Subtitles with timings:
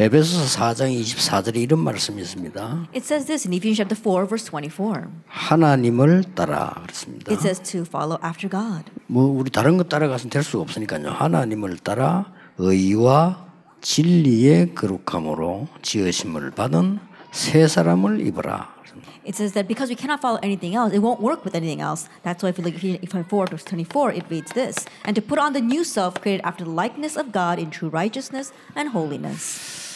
[0.00, 2.88] 에베소서 4장 24절에 이런 말씀이 있습니다.
[2.94, 5.10] It says this in Ephesians chapter 4, verse 24.
[5.26, 7.30] 하나님을 따라 그렇습니다.
[7.30, 8.90] It says to follow after God.
[9.08, 11.10] 뭐 우리 다른 것 따라가서는 될 수가 없으니까요.
[11.10, 13.44] 하나님을 따라 의와
[13.82, 16.98] 진리의 거룩함으로 지으심을 받은
[17.32, 18.80] 새 사람을 입어라.
[19.22, 22.08] It says that because we cannot follow anything else, it won't work with anything else.
[22.24, 25.20] That's why if you look at Ephesians 4, verse 24, it reads this And to
[25.20, 28.88] put on the new self created after the likeness of God in true righteousness and
[28.96, 29.89] holiness.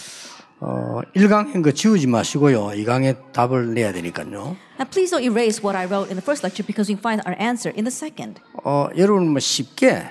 [0.66, 2.68] 어, 1강인 거 지우지 마시고요.
[2.68, 4.56] 2강에 답을 내야 되니까요.
[4.78, 7.37] Now, please don't erase what I wrote in the first lecture because we find our
[7.38, 8.40] answer in the second.
[8.64, 10.10] 어, 여러분 뭐 쉽게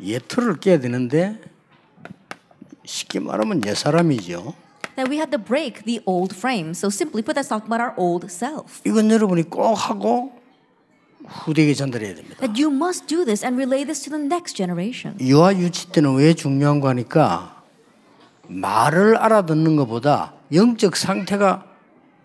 [0.00, 1.38] 예틀을 깨야 되는데
[2.86, 4.54] 쉽게 말하면 옛 사람이죠.
[4.96, 6.70] That we had to break the old frame.
[6.72, 8.80] So simply put, that's talking about our old self.
[8.86, 10.32] 이건 여러분이 꼭 하고
[11.26, 12.36] 후대에게 전달해야 됩니다.
[12.40, 15.16] That you must do this and relay this to the next generation.
[15.20, 17.62] 유아 유치 때는 왜 중요한 거 하니까
[18.48, 21.64] 말을 알아듣는 것보다 영적 상태가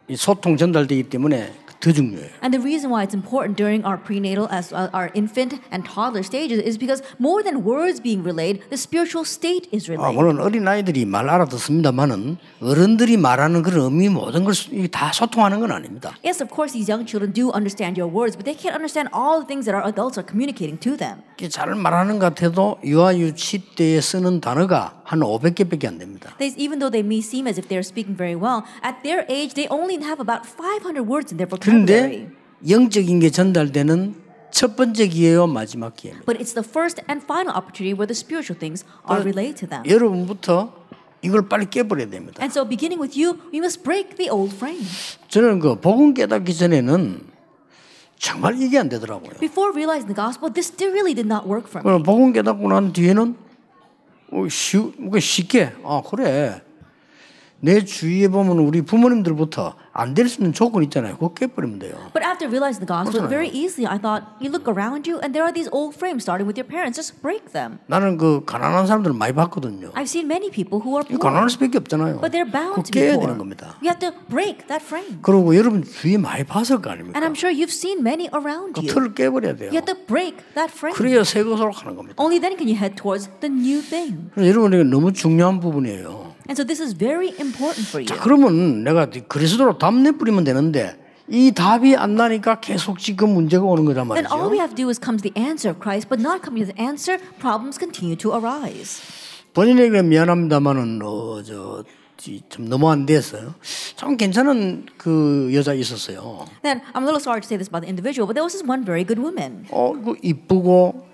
[0.07, 2.30] 이 소통 전달되기 때문에 더 중요해요.
[2.42, 6.22] And the reason why it's important during our prenatal as well our infant and toddler
[6.24, 10.16] stages is because more than words being relayed, the spiritual state is 아, relayed.
[10.16, 14.54] 물론 어린 아이들이 말 알아듣습니다만은 어른들이 말하는 그런 의미 모든 걸
[14.90, 16.16] 다 소통하는 건 아닙니다.
[16.24, 19.40] Yes, of course, these young children do understand your words, but they can't understand all
[19.40, 21.20] the things that our adults are communicating to them.
[21.36, 26.35] 이게 잘 말하는 것 같아도 유아 유치 때에 쓰는 단어가 한 500개밖에 안 됩니다.
[26.37, 29.57] They, even though they may seem as if they're speaking very well, at their age,
[29.57, 32.29] they only have about 500 words in their vocabulary.
[32.29, 32.31] 그런데
[32.69, 34.13] 영적인 게 전달되는
[34.51, 36.25] 첫 번째 기회와 마지막 기회입니다.
[36.29, 39.81] But it's the first and final opportunity where the spiritual things are relayed to them.
[39.89, 40.77] 여러분부터
[41.23, 42.37] 이걸 빨리 깨버려야 됩니다.
[42.37, 44.85] And so, beginning with you, we must break the old frame.
[45.27, 47.25] 저는 그 복음 깨닫기 전에는
[48.19, 49.41] 정말 이게 안 되더라고요.
[49.41, 51.89] Before realizing the gospel, this really did not work for me.
[51.89, 53.48] 그럼 복음 깨닫고 난 뒤에는
[54.31, 55.71] 어, 쉬, 뭐 쉽게.
[55.83, 56.61] 아 그래.
[57.61, 61.13] 내 주위에 보면 우리 부모님들부터 안 될 수 있는 조건 있잖아요.
[61.15, 61.95] 그거 깨버리면 돼요.
[62.13, 65.43] But after realizing the gospel, very easily I thought, you look around you and there
[65.43, 67.79] are these old frames starting with your parents, just break them.
[67.87, 69.91] 나는 그 가난한 사람들을 많이 봤거든요.
[69.93, 72.21] I've seen many people who are 이 poor, 가난할 수밖에 없잖아요.
[72.23, 73.27] but they're bound to be 깨야 poor.
[73.27, 73.75] 되는 겁니다.
[73.83, 75.19] You have to break that frame.
[75.21, 77.17] 그리고 여러분 주위에 많이 봤을 거 아닙니까?
[77.19, 78.87] And I'm sure you've seen many around 그 you.
[78.93, 79.69] 틀을 깨버려야 돼요.
[79.73, 80.95] You have to break that frame.
[80.95, 82.15] 그래야 새 것으로 가는 겁니다.
[82.21, 84.31] Only then can you head towards the new thing.
[84.33, 86.29] 그래서 여러분 이게 너무 중요한 부분이에요.
[86.49, 88.07] And so this is very important for you.
[88.09, 90.95] 자, 그러면 내가 그리스도로 답 내뿌리면 되는데
[91.27, 94.51] 이 답이 안 나니까 계속 지금 문제가 오는 거란 Then all 말이죠.
[94.51, 96.69] we have to do is come to the answer of Christ, but not coming to
[96.69, 99.01] the answer, problems continue to arise.
[99.53, 101.83] 본인에게 미안합니다만은 어, 저,
[102.17, 103.55] 지- 좀 너무 안 됐어요.
[103.95, 106.45] 참 괜찮은 그 여자 있었어요.
[106.61, 108.61] Then I'm a little sorry to say this about the individual, but there was this
[108.61, 109.65] one very good woman.
[109.71, 111.05] 어, 그 이쁘고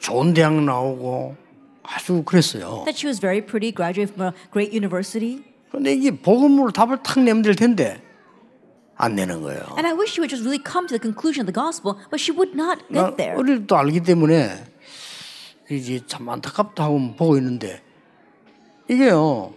[0.00, 1.36] 좋은 대학 나오고
[1.84, 2.82] 아주 그랬어요.
[2.82, 5.54] That she was very pretty, graduated from a great university.
[5.70, 8.02] 근데 이게 복음으로 답을 탁 내면 될 텐데
[8.96, 9.60] 안 내는 거예요.
[9.76, 12.18] And I wish she would just really come to the conclusion of the gospel, but
[12.20, 13.38] she would not 나 get there.
[13.38, 14.64] 어릴 때 알기 때문에
[15.70, 17.82] 이제 참 안타깝다 하고 보고 있는데
[18.88, 19.52] 이게요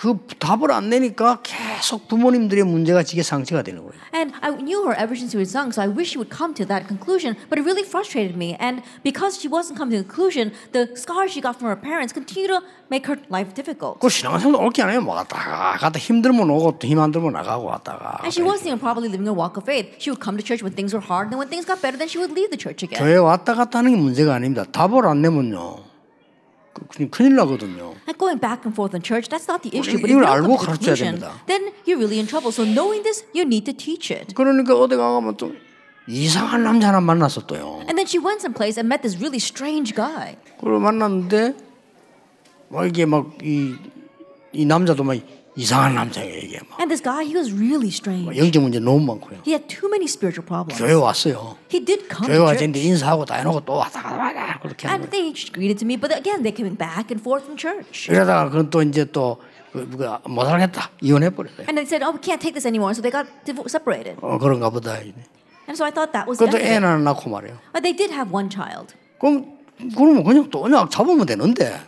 [0.00, 4.00] 그 답을 안 내니까 계속 부모님들의 문제가 지게 상처가 되는 거예요.
[4.14, 6.56] And I knew her ever since she was young, so I wish she would come
[6.56, 8.56] to that conclusion, but it really frustrated me.
[8.56, 12.16] And because she wasn't coming to the conclusion, the scars she got from her parents
[12.16, 14.00] continue to make her life difficult.
[14.00, 15.04] 그 신앙생활도 옳게 안 해요.
[15.04, 18.24] 뭐 갔다가 갔다 힘들면 오고 또힘 안 들면 나가고 왔다가.
[18.24, 20.00] And she wasn't even probably living a walk of faith.
[20.00, 22.00] She would come to church when things were hard, and then when things got better,
[22.00, 22.96] then she would leave the church again.
[22.96, 24.64] 교회 왔다 갔다 하는 게 문제가 아닙니다.
[24.64, 25.89] 답을 안 내면요.
[26.74, 27.94] 그- 큰일 나거든요.
[28.06, 29.98] And going back and forth in church, that's not the issue.
[29.98, 31.34] But if you 알고 가르쳐야 됩니다.
[31.46, 32.52] then you're really in trouble.
[32.52, 34.34] So knowing this, you need to teach it.
[34.34, 35.52] 그러니까 어디 가면 또
[36.06, 37.82] 이상한 남자 하나 만났어 또요.
[37.86, 40.36] And then she went someplace and met this really strange guy.
[40.58, 41.54] 그걸 만났는데
[42.70, 43.74] 막 이게 막 이
[44.52, 45.14] 이 남자도 막
[45.56, 48.30] 이상한 남자예요 이게 막 And this guy, he was really strange.
[48.38, 49.42] 영적 문제 너무 많고요.
[49.44, 50.78] He had too many spiritual problems.
[50.80, 51.56] 교회 왔어요.
[51.72, 52.70] He did come 교회 to 와서 church.
[52.70, 55.96] 이제 인사하고 다 해놓고 또 왔다 갔다 왔다 그렇게 하는 And they greeted to me,
[55.98, 58.10] but again, they came back and forth from church.
[58.10, 59.42] 이러다가 그건 또 이제 또
[59.72, 61.66] 그, 누가 못 살겠다 이혼해 버렸어요.
[61.66, 62.94] And they said, oh, we can't take this anymore.
[62.94, 63.26] So they got
[63.66, 64.18] separated.
[64.22, 64.98] 어 그런가 보다.
[65.02, 66.74] And so I thought that was end 애.
[66.74, 67.58] 하나 낳고 말이에요.
[67.74, 68.94] But they did have one child.
[69.18, 69.58] 그럼
[69.96, 71.80] 그러면 그냥 또 언약 잡으면 되는데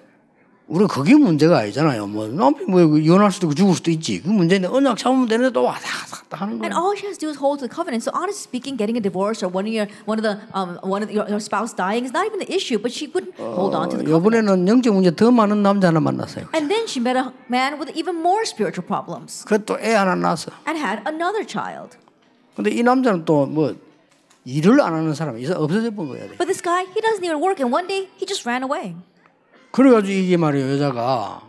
[0.68, 2.06] 우리 그게 문제가 아니잖아요.
[2.06, 4.22] 뭐 남편 뭐 이혼할 수도 있고 죽을 수도 있지.
[4.22, 6.80] 그 문제인데 언약 잡으면 되는데 또 왔다 갔다 하는 And 거예요.
[6.80, 8.00] all she has to do is hold to the covenant.
[8.00, 11.02] So honestly speaking, getting a divorce or one of your one of the um, one
[11.04, 12.78] of your, your spouse dying is not even the issue.
[12.80, 14.48] But she wouldn't hold on to the covenant.
[14.48, 16.48] 이번에는 영적 문제 더 많은 남자 하나 만났어요.
[16.56, 20.52] And then she met a man with even more spiritual problems 그것도 애 하나 낳았어.
[20.64, 21.98] and had another child.
[22.56, 23.76] 근데 이 남자는 또뭐
[24.46, 26.24] 일을 안 하는 사람이 없어져 본 거야.
[26.24, 26.38] 돼.
[26.40, 28.96] But this guy, he doesn't even work, and one day he just ran away.
[29.72, 31.42] 그래가지고 이게 말이에요 여자가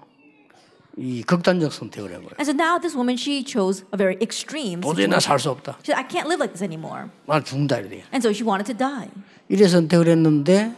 [0.98, 2.36] 이 극단적 선택을 한 거예요.
[2.40, 5.10] And so now this woman, she chose a very extreme 도저히 situation.
[5.10, 5.78] 나살수 없다.
[5.84, 7.10] She said, I can't live like this anymore.
[7.26, 8.04] 나 죽는다 이래.
[8.14, 9.10] And so she wanted to die.
[9.50, 10.72] 이래 선택을 했는데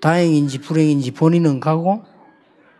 [0.00, 2.04] 다행인지 불행인지 본인은 가고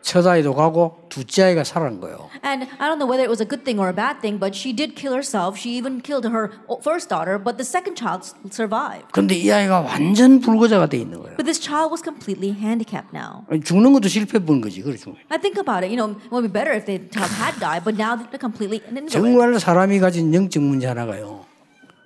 [0.02, 2.30] 첫 아이도 가고 둘째 아이가 살아난 거예요.
[2.44, 4.56] And I don't know whether it was a good thing or a bad thing, but
[4.56, 5.58] she did kill herself.
[5.58, 6.50] She even killed her
[6.82, 9.12] first daughter, but the second child survived.
[9.12, 11.36] 근데 이 아이가 완전 불거자가 돼 있는 거예요.
[11.36, 13.44] But this child was completely handicapped now.
[13.52, 14.82] 죽는 것도 실패 본 거지.
[14.82, 15.16] 죽는.
[15.28, 17.84] I think about it, you know, it would be better if the child had died,
[17.84, 19.12] but now they're completely an invalid.
[19.12, 21.47] 정말 사람이 가진 영적 문제 하나가요.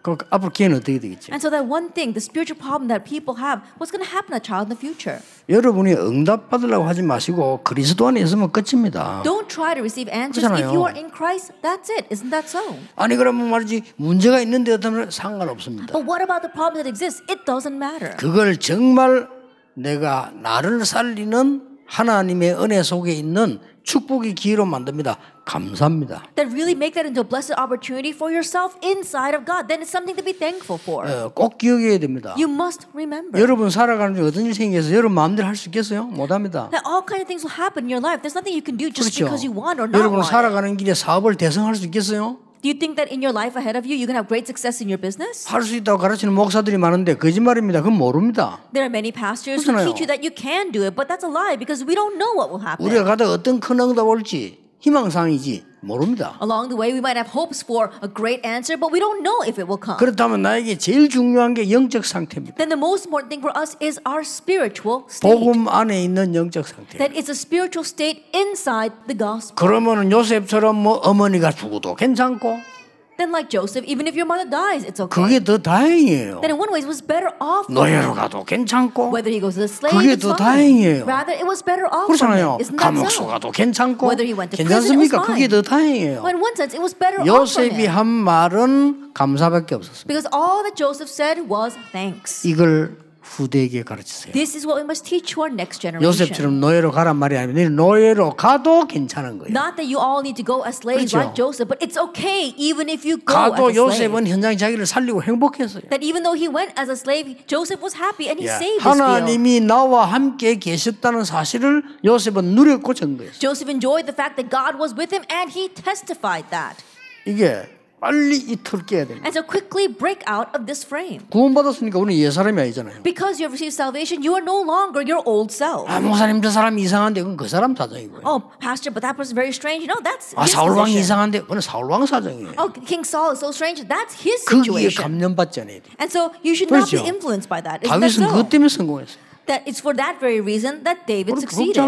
[0.03, 1.31] 그 앞으로 걔는 어떻게 되겠지?
[1.31, 4.35] And so that one thing, the spiritual problem that people have, what's going to happen
[4.35, 5.23] to a child in the future?
[5.49, 9.23] 여러분이 응답 받으려고 하지 마시고 그리스도 안에 있으면 끝입니다.
[9.25, 10.43] Don't try to receive answers.
[10.43, 10.75] If 그렇잖아요.
[10.75, 12.11] you are in Christ, that's it.
[12.11, 12.77] Isn't that so?
[12.97, 15.93] 아니 그러면 말이지 문제가 있는데 어쩌면 상관없습니다.
[15.95, 17.23] But what about the problem that exists?
[17.31, 18.17] It doesn't matter.
[18.19, 19.29] 그걸 정말
[19.75, 25.17] 내가 나를 살리는 하나님의 은혜 속에 있는 축복의 기회로 만듭니다.
[25.45, 26.23] 감사합니다.
[26.37, 29.67] That really make that into a blessed opportunity for yourself inside of God.
[29.67, 31.03] Then it's something to be thankful for.
[31.11, 32.35] 어, 꼭 기억해야 됩니다.
[32.39, 36.05] You must remember 여러분 살아가는 중에 어떤 일이 생겨서 여러분 마음대로 할 수 있겠어요?
[36.05, 36.71] 못합니다.
[36.71, 38.23] that all kind of things will happen in your life.
[38.23, 39.27] There's nothing you can do just 그렇죠.
[39.27, 40.23] because you want or not 여러분.
[40.23, 42.39] 살아가는 길에 사업을 대성할 수 있겠어요?
[42.62, 44.82] Do you think that in your life ahead of you, you can have great success
[44.82, 45.46] in your business?
[45.48, 47.82] 할 수 있다고 가르치는 목사들이 많은데 거짓말입니다.
[47.82, 48.60] 그건 모릅니다.
[48.74, 49.86] There are many pastors who 그렇잖아요.
[49.94, 52.34] teach you that you can do it, but that's a lie because we don't know
[52.34, 52.82] what will happen.
[52.86, 56.39] 우리가 가다 어떤 큰 응답 올지 희망상이지 모릅니다.
[56.41, 59.43] Along the way, we might have hopes for a great answer, but we don't know
[59.43, 59.99] if it will come.
[59.99, 62.57] 그렇다면 나에게 제일 중요한 게 영적 상태입니다.
[62.57, 65.27] Then the most important thing for us is our spiritual state.
[65.27, 66.99] 복음 안에 있는 영적 상태.
[66.99, 69.57] That it's a spiritual state inside the gospel.
[69.57, 72.72] 그러면은 요셉처럼 뭐 어머니가 죽어도 괜찮고
[73.18, 75.10] Then, like Joseph, even if your mother dies, it's okay.
[75.10, 76.38] 그게 더 다행이에요.
[76.40, 78.14] Then, in one way, it was better off for 노예로 him.
[78.14, 80.38] 가도 괜찮고 Whether he goes to the slave, 그게 it's 더 fine.
[80.38, 81.02] 다행이에요.
[81.10, 82.38] Rather, it was better off for him.
[82.38, 82.62] 그렇잖아요.
[82.62, 83.26] Isn't that 감옥 so?
[83.26, 85.26] 가도 괜찮고 Whether he went to prison, it was 괜찮습니까?
[85.26, 85.34] fine.
[85.34, 86.22] 그게 더 다행이에요.
[86.22, 87.98] Well, in one sense, it was better off for 요셉이 him.
[87.98, 90.06] 한 말은 감사밖에 없었습니다.
[90.06, 92.46] Because all that Joseph said was thanks.
[92.46, 94.33] 이걸 후대에게 가르치세요.
[94.33, 96.03] This is what we must teach to our next generation.
[96.03, 99.51] 요셉처럼 노예로 가란 말이 아니라 노예로 가도 괜찮은 거예요.
[99.55, 101.19] Not that you all need to go as slaves 그렇죠.
[101.23, 103.79] like Joseph, but it's okay even if you go as 가도 a slave.
[103.79, 105.89] 요셉은 현장 자기를 살리고 행복했어요.
[105.89, 108.59] That even though he went as a slave, Joseph was happy and he 예.
[108.59, 109.01] saved his field.
[109.01, 113.39] 하나님이 나와 함께 계셨다는 사실을 요셉은 누렸고 증거했어요.
[113.39, 116.83] Joseph enjoyed the fact that God was with him and he testified that.
[117.25, 117.69] 이게
[118.03, 119.23] 빨리 이틀 깨야 됩니다.
[119.23, 121.23] And so quickly break out of this frame.
[121.31, 123.05] 구원받았으니까 우리는 옛 사람이 아니잖아요.
[123.07, 125.87] Because you have received salvation, you are no longer your old self.
[125.87, 128.27] 아 목사님 저 사람 이상한데 그건 그 사람 사정이고요.
[128.27, 129.87] Oh, pastor, but that person's very strange.
[129.87, 130.99] You know, that's 아 his 사울 왕이 position.
[130.99, 132.59] 이상한데 그건 사울 왕 사정이에요.
[132.59, 133.87] Oh, King Saul is so strange.
[133.87, 134.99] That's his 거기에 situation.
[134.99, 135.87] 감염받지 않아야 돼.
[136.03, 137.07] And so you should not be 그렇죠.
[137.07, 137.87] influenced by that.
[137.87, 138.51] 다윗은 그것?
[138.51, 139.23] 때문에 성공했어요.
[139.47, 141.79] That it's for that very reason that David succeeded.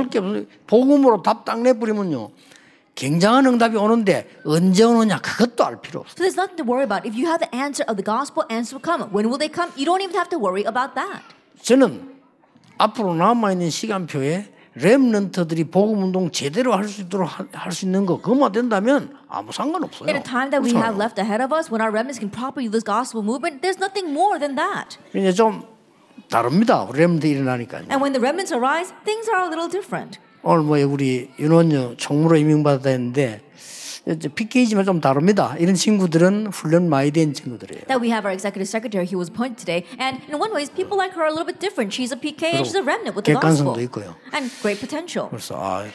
[0.70, 2.30] 복음으로 답딱 내버리면요.
[2.94, 6.14] 굉장한 응답이 오는데 언제 오느냐 그것도 알 필요 없어요.
[6.14, 7.02] So there's nothing to worry about.
[7.06, 9.02] If you have the answer of the gospel, answer will come.
[9.10, 9.72] When will they come?
[9.76, 11.22] You don't even have to worry about that.
[11.62, 12.14] 저는
[12.78, 18.18] 앞으로 남아 있는 시간표에 렘넌트들이 복음 운동 제대로 할 수 있도록 할 수 있는 거
[18.20, 20.08] 그것만 된다면 아무 상관없어요.
[20.08, 22.66] In a time that we have left ahead of us, when our remnants can properly
[22.66, 24.98] use this gospel movement, there's nothing more than that.
[25.14, 25.62] 이제 좀
[26.30, 26.86] 다릅니다.
[26.94, 27.86] 렘넌트 일어나니까요.
[27.90, 30.18] And when the remnants arise, things are a little different.
[30.44, 32.36] 오늘 뭐 우리 윤원유 총무로
[34.06, 35.56] 이제 PK지만 좀 다릅니다.
[35.58, 37.86] 이런 친구들은 훈련 많이 된 친구들이에요.
[37.86, 40.98] That we have our executive secretary, he was appointed today, and in one way, people
[41.00, 41.88] like her are a little bit different.
[41.88, 44.14] She's a PK and she's a remnant with the gospel, 객관성도 있고요.
[44.36, 45.32] and great potential.
[45.32, 45.88] 그래서 아,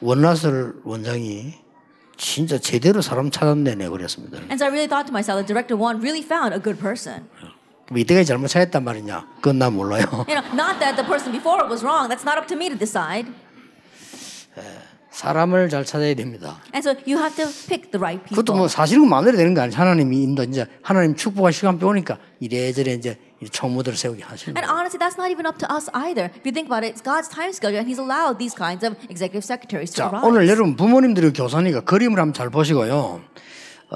[0.00, 1.52] 원나설 원장이
[2.16, 4.38] 진짜 제대로 사람 찾았네 내 그랬습니다.
[4.48, 7.28] And so I really thought to myself, that Director Juan really found a good person.
[7.92, 9.28] 뭐 이때까지 잘못 찾았단 말이냐?
[9.44, 10.08] 그건 난 몰라요.
[10.32, 12.08] You know, not that the person before was wrong.
[12.08, 13.28] That's not up to me to decide.
[15.10, 16.58] 사람을 잘 찾아야 됩니다.
[16.74, 18.34] And so you have to pick the right people.
[18.34, 19.78] 그것도 뭐 사실은 마음대로 되는 거 아니에요.
[19.78, 24.98] 하나님이 인도 이제 하나님 축복할 시간표 오니까 이래저래 이제 이 총무들을 세우게 하시는 And honestly,
[24.98, 26.30] that's not even up to us either.
[26.34, 28.98] If you think about it, it's God's time schedule, and He's allowed these kinds of
[29.06, 30.26] executive secretaries to 자, arise.
[30.26, 33.22] 오늘 여러분 부모님들이 교사니까 그림을 한번 잘 보시고요.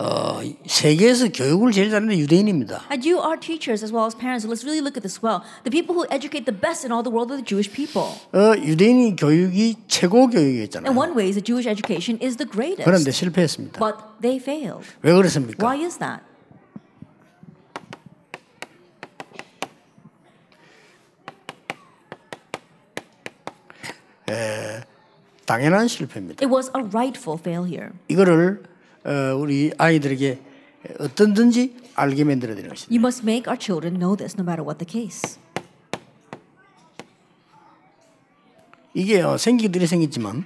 [0.00, 2.86] 어, 세계에서 교육을 제일 잘하는 유대인입니다.
[2.88, 5.42] And you are teachers as well as parents, so let's really look at this well.
[5.64, 8.14] The people who educate the best in all the world are the Jewish people.
[8.30, 10.90] 어, 유대인 교육이 최고 교육이었잖아요.
[10.90, 12.84] In one way, the Jewish education is the greatest.
[12.86, 13.80] 그런데 실패했습니다.
[13.82, 14.86] But they failed.
[15.02, 15.66] 왜 그렇습니까?
[15.66, 16.22] Why is that?
[25.48, 26.44] 당연한 실패입니다.
[26.44, 27.90] It was a rightful failure.
[28.06, 28.77] 이거를 어,
[29.36, 30.38] 우리 아이들에게
[31.00, 32.88] 어떤든지 알게 만들어야 되는 것이다.
[32.90, 35.38] You must make our children know this no matter what the case.
[38.94, 40.44] 이게요 생기들이 생겼지만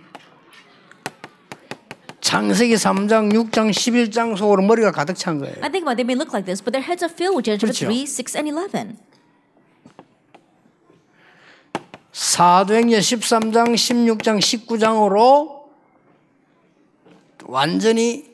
[2.21, 5.57] 창세기 3장, 6장, 11장 속으로 머리가 가득 찬 거예요.
[5.57, 7.85] I think about they may look like this, but their heads are filled with Genesis
[7.85, 7.93] 그렇죠.
[7.93, 8.97] 3, 6, and 11.
[12.13, 15.65] 사도행전 13장, 16장, 19장으로
[17.45, 18.32] 완전히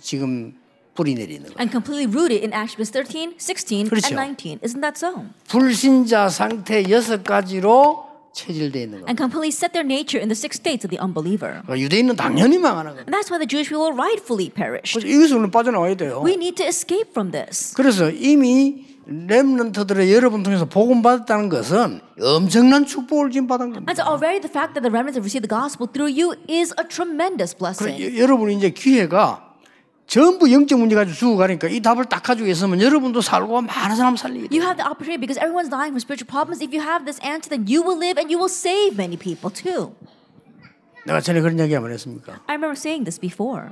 [0.00, 0.54] 지금
[0.94, 1.56] 뿌리 내리는 거예요.
[1.58, 4.06] And completely rooted in Acts 13, 16, 그렇죠.
[4.18, 4.58] and 19.
[4.62, 5.26] Isn't that so?
[5.48, 9.06] 불신자 상태 여섯 가지로 체질되어 있는 거예요.
[9.08, 11.62] And completely set their nature in the six states of the unbeliever.
[11.62, 13.06] 그러니까 유대인은 당연히 망하는 거예요.
[13.06, 14.98] And that's why the Jewish people rightfully perished.
[15.06, 16.22] 이것을 우리는 빠져나와야 돼요.
[16.24, 17.74] We need to escape from this.
[17.74, 23.90] 그래서 이미 렘넌트들의 여러분 통해서 복음 받았다는 것은 엄청난 축복을 지금 받은 겁니다.
[23.90, 26.74] And so already the fact that the remnants have received the gospel through you is
[26.78, 27.96] a tremendous 그래, blessing.
[28.02, 29.47] 여- 여러분이 이제 기회가
[30.08, 34.16] 전부 영적 문제 가지고 죽어 가니까 이 답을 딱 가지고 있으면 여러분도 살고 많은 사람
[34.16, 34.62] 살리게 You 돼요.
[34.64, 36.64] have the opportunity because everyone's dying from spiritual problems.
[36.64, 39.52] If you have this answer, then you will live and you will save many people
[39.52, 39.92] too.
[41.04, 42.40] 내가 전에 그런 이야기 한번 했습니까?
[42.48, 43.68] I remember saying this before.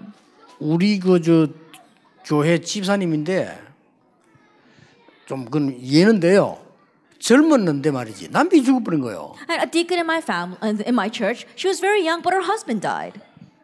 [0.60, 1.48] 우리 그저
[2.26, 3.56] 교회 집사님인데
[5.24, 6.60] 좀 그건 이해는데요.
[7.18, 9.32] 젊었는데 말이지 남편이 죽어버린 거예요.
[9.48, 12.44] And a deacon in my family, in my church, she was very young, but her
[12.44, 13.18] husband died.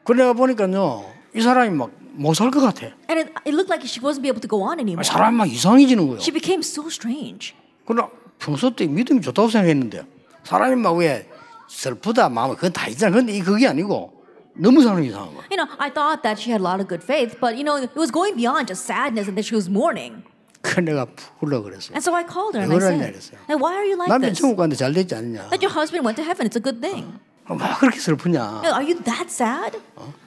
[0.05, 1.05] 그래 보니까요
[1.37, 2.87] 이 사람이 막 못살것 같아.
[3.09, 5.05] And it, it looked like she wasn't be able to go on anymore.
[5.05, 6.21] 사람이 막 이상해지는 거예요.
[6.21, 7.55] She became so strange.
[7.87, 10.05] 그러나 평소 때 믿음이 좋다고 생각했는데
[10.45, 11.29] 사람이 막왜
[11.69, 13.17] 슬프다 마음 그건 다 있잖아.
[13.17, 14.13] 근데 이 그게 아니고
[14.55, 15.45] 너무 사람이 이상한 거야.
[15.51, 17.81] You know, I thought that she had a lot of good faith, but you know,
[17.81, 20.25] it was going beyond just sadness and that she was mourning.
[20.63, 21.07] 그 내가
[21.41, 21.97] 불러 그랬어요.
[21.97, 23.35] And so I called her and I said.
[23.49, 24.39] "Hey, why are you like 남편 this?
[24.41, 25.51] 천국 갔는데 잘 됐지 않냐?
[25.51, 27.19] That your husband went to heaven, it's a good thing.
[27.49, 28.63] 막 그렇게 슬프냐?
[28.71, 29.77] Are you that sad?
[29.77, 30.22] 이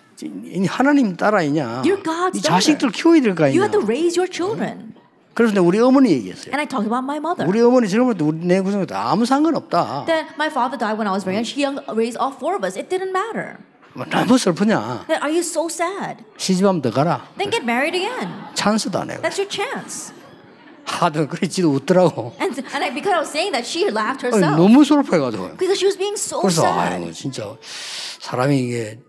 [0.67, 1.15] 하나님
[2.03, 3.63] God's 이 자식들 키워야 될거 You 아니냐?
[3.63, 4.93] have to raise your children.
[5.33, 6.55] 그래서 우리 어머니 얘기했어요.
[6.55, 7.47] And I talked about my mother.
[7.47, 10.05] 우리 어머니 젊을 때 우리 내 구성에 아무 상관없다.
[10.07, 11.43] That my father died when I was very young.
[11.43, 12.79] She young, raised all four of us.
[12.79, 13.57] It didn't matter.
[13.93, 15.07] 뭐 너무 슬프냐?
[15.07, 16.23] That are you so sad?
[16.37, 17.27] 시집하면 더 가라.
[17.37, 18.31] Then get married again.
[18.55, 19.21] 찬스다 내가.
[19.21, 20.13] That's your chance.
[20.85, 22.31] 하도 그래 지도 웃더라고.
[22.39, 24.55] And, and I, because I was saying that, she laughed 아니, herself.
[24.55, 25.57] 너무 슬퍼해가지고.
[25.57, 27.03] Because she was being so 그래서 sad.
[27.03, 27.57] 아유 진짜
[28.19, 28.99] 사람이 이게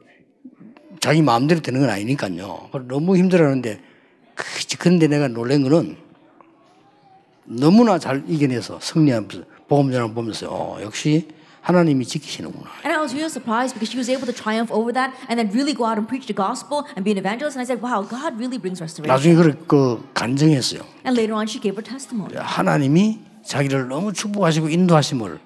[1.00, 2.70] 자기 마음대로 되는 건 아니니까요.
[2.88, 3.80] 너무 힘들어하는데
[4.34, 5.96] 그- 근데 내가 놀란 거는
[7.44, 11.28] 너무나 잘 이겨내서 승리하면서 복음 전을 보면서 어, 역시
[11.60, 12.70] 하나님이 지키시는구나.
[12.84, 15.50] And I was really surprised because she was able to triumph over that and then
[15.50, 17.58] really go out and preach the gospel and be an evangelist.
[17.58, 19.10] And I said, wow, God really brings restoration.
[19.10, 20.82] 나중에 그걸 그 간증했어요.
[21.02, 22.34] And later on, she gave her testimony.
[22.38, 25.38] 하나님이 자기를 너무 축복하시고 인도하심을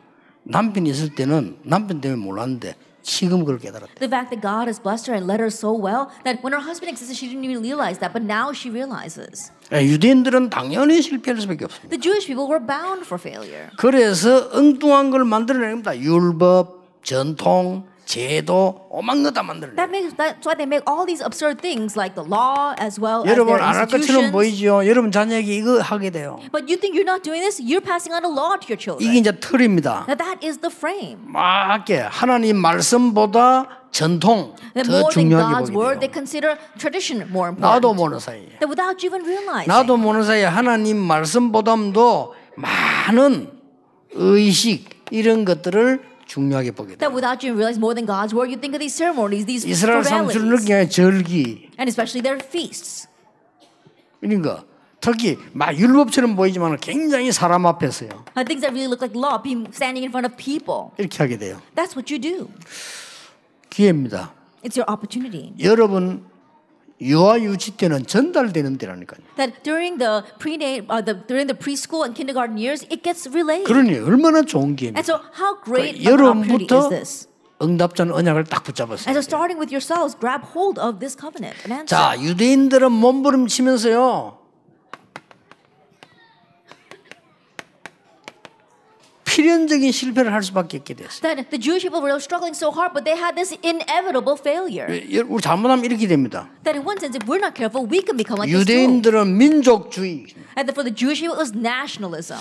[0.45, 2.77] 남편이 있을 때는 남편 때문에 몰랐는데
[3.11, 3.99] 지금 그걸 깨달았대.
[3.99, 6.63] The fact that God has blessed her and led her so well that when her
[6.63, 9.51] husband existed, she didn't even realize that, but now she realizes.
[9.75, 11.91] 예, 유대인들은 당연히 실패할 수밖에 없습니다.
[11.91, 13.75] The Jewish people were bound for failure.
[13.77, 15.99] 그래서 엉뚱한 걸 만들어내는 겁니다.
[15.99, 19.77] 율법, 전통, 제도, 오만 거다 만들어내.
[19.77, 23.23] That makes that's why they make all these absurd things like the law as well
[23.23, 24.33] as 여러분 their 안할 것처럼 institutions.
[24.35, 24.83] 보이죠.
[24.83, 26.43] 여러분 자녀에게 이거 하게 돼요.
[26.51, 27.63] But you think you're not doing this?
[27.63, 29.07] You're passing on a law to your children.
[29.07, 30.11] 이게 이제 틀입니다.
[30.11, 31.23] Now that is the frame.
[31.31, 36.11] 맞게 하나님 말씀보다 전통 더 중요하게 보게 돼요.
[36.11, 37.95] consider tradition more 나도 important.
[37.95, 38.59] 모르는 사이에.
[38.59, 39.71] That without you even realizing.
[39.71, 43.51] 나도 모르는 사이에 하나님 말씀보다도 많은
[44.15, 46.99] 의식 이런 것들을 중요하게 보게 돼요.
[47.03, 50.07] That without you realize more than God's word, you think of these ceremonies, these 이스라엘
[50.07, 53.09] formalities, 느끼는 절기 and especially their feasts.
[54.23, 54.65] 거
[55.01, 59.43] 특히 막 율법처럼 보이지만 굉장히 사람 앞에서요 Uh, things that really look like law,
[59.75, 60.95] standing in front of people.
[60.99, 61.59] 이렇게 하게 돼요.
[61.75, 62.49] That's what you do.
[63.71, 64.33] 기회입니다.
[64.63, 65.53] It's your opportunity.
[65.59, 66.30] 여러분
[67.01, 69.21] 유아 유치 때는 전달되는 때라니까요.
[69.37, 73.65] That during the pre uh, the during the preschool and kindergarten years, it gets relayed.
[73.65, 75.01] 그러니 얼마나 좋은 기회입니다.
[75.01, 77.29] And so, how great 그 of an opportunity is this?
[77.63, 79.13] 응답자는 언약을 딱 And 붙잡았어요.
[79.13, 81.89] so, starting with yourselves, grab hold of this covenant and answer.
[81.89, 84.40] 자 유대인들은 몸부림치면서요
[89.30, 91.22] 필연적인 실패를 할 수밖에 없게 됐어요.
[91.22, 94.88] That the Jewish people were struggling so hard, but they had this inevitable failure.
[94.88, 96.48] 예, 우리 잘못하면 이렇게 됩니다.
[96.64, 98.72] That in one sense, if we're not careful, we can become like this too.
[98.72, 100.30] 유대인들은 민족주의.
[100.56, 102.40] And that for the Jewish people, it was nationalism.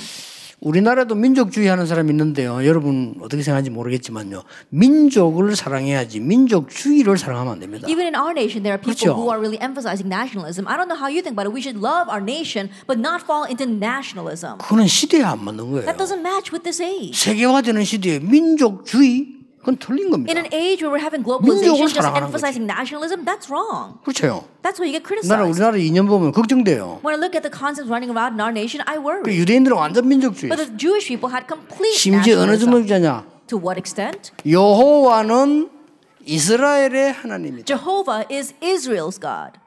[0.61, 2.65] 우리나라도 민족주의 하는 사람이 있는데요.
[2.65, 4.43] 여러분 어떻게 생각하는지 모르겠지만요.
[4.69, 7.87] 민족을 사랑해야지 민족주의를 사랑하면 안 됩니다.
[7.87, 9.15] Even in our nation, there are people 그렇죠.
[9.15, 10.67] who are really emphasizing nationalism.
[10.67, 11.55] I don't know how you think about it.
[11.55, 14.59] We should love our nation, but not fall into nationalism.
[14.59, 15.85] 그거는 시대에 안 맞는 거예요.
[15.87, 17.15] That doesn't match with this age.
[17.15, 20.31] 세계화되는 시대에 민족주의 그건 틀린 겁니다.
[20.31, 23.99] In an age where we're having globalization, just emphasizing nationalism, that's wrong.
[24.03, 24.47] 그렇죠.
[24.63, 25.35] That's why you get criticized.
[25.35, 27.01] 우리나라 이념 보면 걱정돼요.
[27.03, 29.35] When I look at the concepts running around in our nation, I 그 worry.
[29.35, 30.47] 유대인들은 완전 민족주의.
[30.49, 32.57] But the Jewish people had complete 심지어 어느.
[32.57, 33.25] 정도냐냐?
[33.47, 34.31] To what extent?
[34.47, 35.69] 여호와는
[36.25, 37.65] 이스라엘의 하나님이다.
[37.65, 39.59] Jehovah is Israel's God.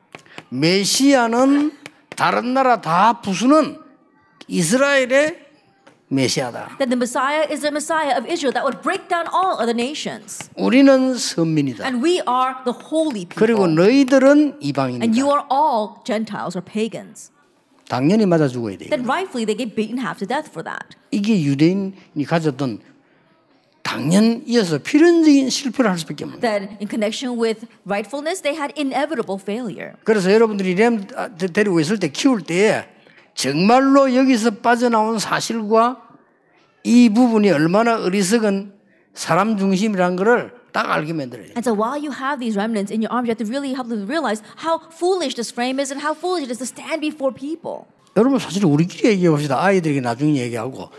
[0.48, 1.72] 메시아는
[2.16, 3.78] 다른 나라 다 부수는
[4.48, 5.51] 이스라엘의
[6.12, 6.76] 메시아다.
[6.78, 10.50] That the Messiah is the Messiah of Israel that would break down all other nations.
[10.56, 11.84] 우리는 선민이다.
[11.84, 13.74] And we are the holy 그리고 people.
[13.74, 15.08] 너희들은 And 이방인이다.
[15.16, 17.32] you are all Gentiles or pagans.
[17.88, 18.88] 당연히 맞아 죽어야 돼요.
[18.90, 20.96] Then rightfully they get beaten half to death for that.
[21.10, 22.80] 이게 유대인이 가졌던
[23.82, 26.40] 당연 이어서 필연적인 실패를 할 수밖에 없는.
[26.40, 29.92] That in connection with rightfulness, they had inevitable failure.
[30.04, 32.84] 그래서 여러분들이 렘 아, 데- 데리고 있을 때 키울 때에
[33.34, 36.00] 정말로 여기서 빠져나온 사실과
[36.84, 38.74] 이 부분이 얼마나 어리석은
[39.14, 41.54] 사람 중심이라는 것을 딱 알게 만들어야 돼요.
[41.56, 43.88] And so while you have these remnants in your arms, you have to really help
[43.88, 47.32] them realize how foolish this frame is and how foolish it is to stand before
[47.34, 47.84] people.
[48.16, 49.62] 여러분 사실 우리끼리 얘기해 봅시다.
[49.62, 50.90] 아이들에게 나중에 얘기하고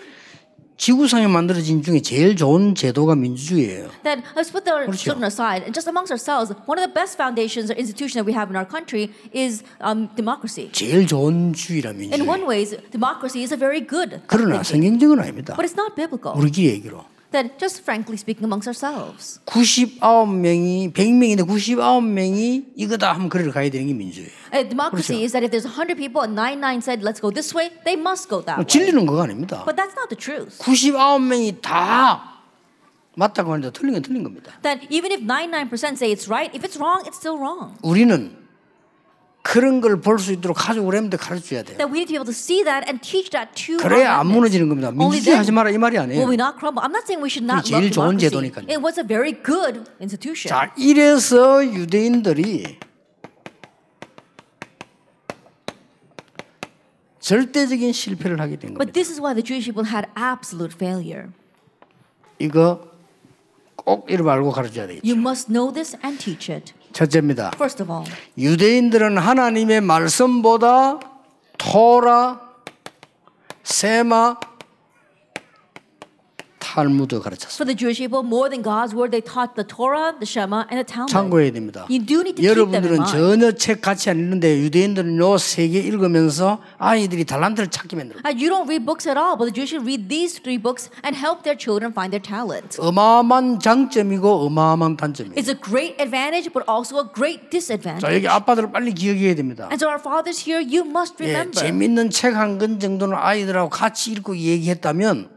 [0.78, 3.90] 지구상에 만들어진 중에 제일 좋은 제도가 민주주의예요.
[4.04, 4.98] Then let's put the 그렇죠.
[4.98, 8.34] children aside and just amongst ourselves, one of the best foundations or institution that we
[8.34, 10.70] have in our country is um, democracy.
[10.74, 12.20] 제일 좋은 주의라 민주주의.
[12.20, 15.56] In one ways, democracy is a very good 그러나 성경적은 아닙니다.
[15.56, 16.36] but it's not biblical.
[16.36, 17.06] 우리끼리 얘기로.
[17.34, 23.94] Then just frankly speaking amongst ourselves, 99명이 100명인데 99명이 이거다 하면 그를 가야 되는 게
[23.94, 24.32] 민주주의예요.
[24.54, 25.26] Uh, democracy 그렇죠.
[25.26, 28.30] is that if there's 100 people and 99 said let's go this way, they must
[28.30, 28.68] go that way.
[28.68, 29.66] 진리는 그거 아닙니다.
[29.66, 30.62] But that's not the truth.
[30.62, 32.38] 99명이 다
[33.16, 34.54] 맞다고 하는데 틀린 건 틀린 겁니다.
[34.62, 37.74] That even if 99% say it's right, if it's wrong, it's still wrong.
[37.82, 38.43] 우리는
[39.46, 41.76] 그런 걸 볼 수 있도록 가족을 했는데 가르쳐야 돼요.
[41.78, 44.28] That we need to be able to see that and teach that to 그래야 안.
[44.28, 44.88] 무너지는 겁니다.
[44.88, 46.28] Only 민주주의 then 하지 마라 이 말이 will 아니에요.
[46.30, 46.80] we not crumble.
[46.80, 48.32] I'm not saying we should not love 제일 좋은 democracy.
[48.32, 48.66] 제도니까요.
[48.72, 50.48] It was a very good institution.
[50.48, 52.80] 자, 이래서 유대인들이
[57.20, 58.94] 절대적인 실패를 하게 된 But 겁니다.
[58.94, 61.30] this is why the Jewish people had absolute failure.
[62.40, 62.92] 이거
[63.76, 65.04] 꼭 이름 알고 가르쳐야 되겠죠.
[65.08, 66.74] You must know this and teach it.
[66.94, 67.52] 첫째입니다.
[67.56, 71.00] First of all, 유대인들은 하나님의 말씀보다
[71.58, 72.40] 토라,
[73.64, 74.38] 세마,
[76.74, 77.54] 탈무드 가르쳤어요.
[77.62, 80.82] for the Jewish people, more than God's word, they taught the Torah, the Shema, and
[80.82, 81.14] the Talmud.
[81.14, 81.86] 참고해야 됩니다.
[81.88, 83.06] You do need to 여러분들은.
[83.06, 88.24] 전혀 책 같이 안 읽는데 유대인들은 요세개 읽으면서 아이들이 달란트를 찾게 만들어요.
[88.26, 91.14] And you don't read books at all, but the Jewish read these three books and
[91.14, 92.82] help their children find their talent.
[92.82, 95.36] 어마어마한 장점이고 어마어마한 단점이에요.
[95.38, 98.10] It's a great advantage, but also a great 자 disadvantage.
[98.16, 99.70] 여기 아빠들 빨리 기억해야 됩니다.
[99.70, 101.54] And so our fathers here, you must 예, remember.
[101.54, 105.30] 재밌는 책 한 권 정도는 아이들하고 같이 읽고 얘기했다면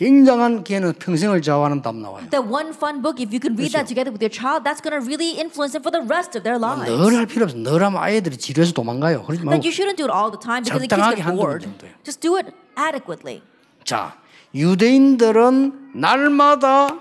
[0.00, 2.24] 굉장한 걔는 평생을 좌우하는 답 나와요.
[2.30, 4.96] That one fun book, if you can read that together with your child, that's going
[4.96, 6.88] to really influence them for the rest of their lives.
[6.88, 7.52] 늘할 필요 없어.
[7.60, 9.28] 늘 하면 아이들이 지루해서 도망가요.
[9.28, 9.60] 그러지 That 말고.
[9.60, 11.68] you shouldn't do it all the time because the kids get bored.
[12.02, 12.48] Just do it
[12.80, 13.42] adequately.
[13.84, 14.16] 자,
[14.54, 16.96] 유대인들은 날마다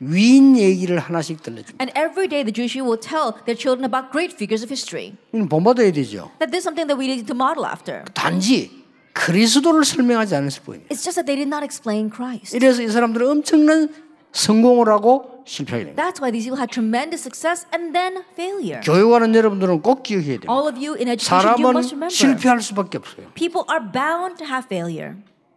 [0.00, 1.76] 위인 얘기를 하나씩 들려줍니다.
[1.76, 5.12] And every day the Jewish people will tell their children about great figures of history.
[5.36, 6.32] 이건 본받아야 되죠.
[6.40, 8.08] That this is something that we need to model after.
[8.16, 8.77] 단지
[9.18, 10.86] 그리스도를 설명하지 않았을 뿐이에요.
[10.88, 12.54] It's just that they did not explain Christ.
[12.54, 13.88] 이래서 이 사람들은 엄청난
[14.32, 16.02] 성공을 하고 실패하게 됩니다.
[16.02, 18.80] That's why these people had tremendous success and then failure.
[18.84, 20.50] 교육하는 여러분들은 꼭 기억해야 돼요.
[20.50, 22.10] All of you in education, you must 사람은 remember.
[22.14, 23.26] 실패할 수밖에 없어요.
[23.34, 25.16] People are bound to have failure.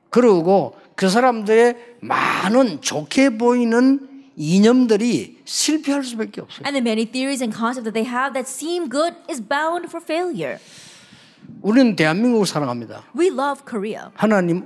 [0.10, 6.65] 그리고 그 사람들의 많은 좋게 보이는 이념들이 실패할 수밖에 없어요.
[6.65, 10.02] And the many theories and concepts that they have that seem good is bound for
[10.02, 10.58] failure.
[11.62, 13.04] 우리는 대한민국을 사랑합니다.
[13.17, 14.06] We love Korea.
[14.15, 14.63] 하나님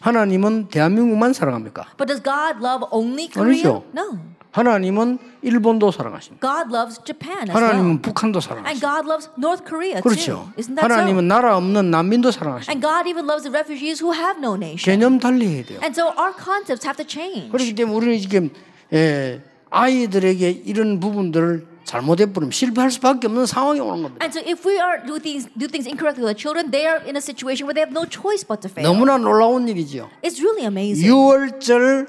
[0.00, 1.86] 하나님은 대한민국만 사랑합니까?
[1.96, 3.50] But does God love only Korea?
[3.52, 3.84] 아니죠.
[3.94, 4.18] No.
[4.52, 6.40] 하나님은 일본도 사랑하십니다.
[6.40, 8.02] God loves Japan as 하나님은 well.
[8.02, 8.80] 북한도 And 사랑하십니다.
[8.80, 10.48] God loves North Korea 그렇죠.
[10.48, 10.52] too.
[10.56, 11.28] Isn't that 하나님은 so?
[11.28, 12.72] 나라 없는 난민도 사랑하십니다.
[12.72, 14.80] And God even loves the refugees who have no nation.
[14.80, 15.80] 개념 달리 해야 돼요.
[15.82, 17.50] And so our concepts have to change.
[17.52, 18.48] 그렇기 때문에 우리는 지금
[18.94, 24.18] 예, 아이들에게 이런 부분들을 잘못해 버리면 실패할 수밖에 없는 상황이 오는 겁니다.
[24.20, 27.00] And so if we are do things do things incorrectly with our children, they are
[27.06, 28.84] in a situation where they have no choice but to fail.
[28.84, 30.10] 너무나 놀라운 일이죠.
[30.20, 31.06] It's really amazing.
[31.06, 32.08] 유월절,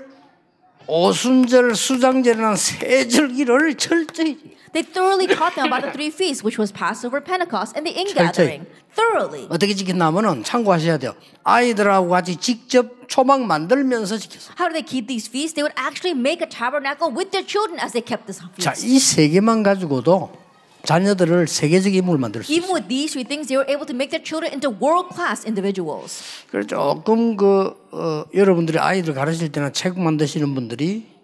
[0.88, 6.70] 오순절, 수장절이라는 세 절기를 철저히 They thoroughly taught them about the three feasts, which was
[6.72, 8.68] Passover, Pentecost, and the ingathering.
[8.94, 9.48] Thoroughly.
[9.50, 11.16] 어떻게 지켰냐면은 참고하셔야 돼요.
[11.44, 14.54] 아이들하고 같이 직접 초막 만들면서 지켰어요.
[14.60, 15.56] How do they keep these feasts?
[15.58, 18.86] They would actually make a tabernacle with their children as they kept this 자, feast.
[18.86, 20.30] 이세 개만 가지고도
[20.86, 24.14] 자녀들을 세계적인 인물을 만들 수 Even with these three things, they were able to make
[24.14, 26.22] their children into world-class individuals.
[26.52, 31.17] 그래서 조금 그 어, 여러분들이 아이들 가르칠 때나 책 만드시는 분들이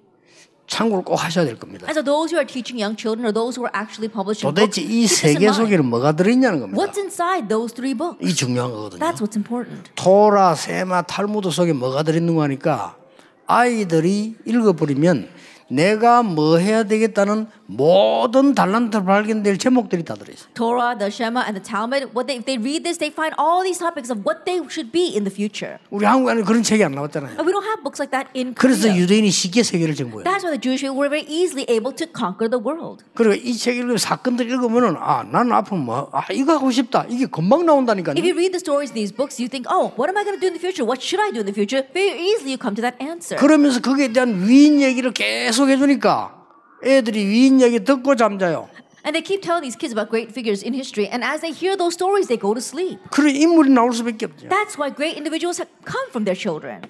[0.73, 1.85] 참고를 꼭 하셔야 될 겁니다.
[1.91, 4.81] So those who are teaching young children or those who are actually publishing books, 도대체
[4.81, 5.53] 이 keep 세 this in 개.
[5.53, 6.81] 속에는 뭐가 들어있냐는 겁니다.
[6.81, 8.17] What's inside those three books?
[8.25, 8.99] 이 중요한 거거든요.
[8.99, 9.91] That's what's important.
[9.93, 12.97] 토라, 세마, 탈무드 속에 뭐가 들어있는 거 하니까
[13.45, 15.29] 아이들이 읽어버리면
[15.69, 20.49] 내가 뭐 해야 되겠다는 모든 달란트 발견될 제목들이 다 들어 있어요.
[20.53, 23.63] Torah, the Shema, and the Talmud, what they, if they read this, they find all
[23.63, 25.79] these topics of what they should be in the future.
[25.89, 27.39] 우리 한국에는 그런 책이 안 나왔잖아요.
[27.39, 28.99] And we don't have books like that in 그래서 Korea.
[29.01, 30.27] 유대인이 쉽게 세계를 정복해요.
[30.27, 33.01] That's why the Jewish people were very easily able to conquer the world.
[33.15, 37.25] 그리고 이 책 읽으면 사건들 읽으면은 아 나는 앞으로 뭐 아 이거 하고 싶다 이게
[37.25, 38.19] 금방 나온다니까요.
[38.19, 40.35] If you read the stories in these books, you think, oh, what am I going
[40.35, 40.83] to do in the future?
[40.83, 41.81] What should I do in the future?
[41.95, 43.39] Very easily you come to that answer.
[43.39, 46.42] 그러면서 거기에 대한 위인 얘기를 계속 해주니까
[46.83, 48.69] 애들이 위인 얘기 듣고 잠자요.
[49.05, 51.75] And they keep telling these kids about great figures in history, and as they hear
[51.75, 52.99] those stories, they go to sleep.
[53.11, 54.47] 그런 인물이 나올 수밖에 없죠.
[54.47, 56.81] That's why great individuals have come from their children.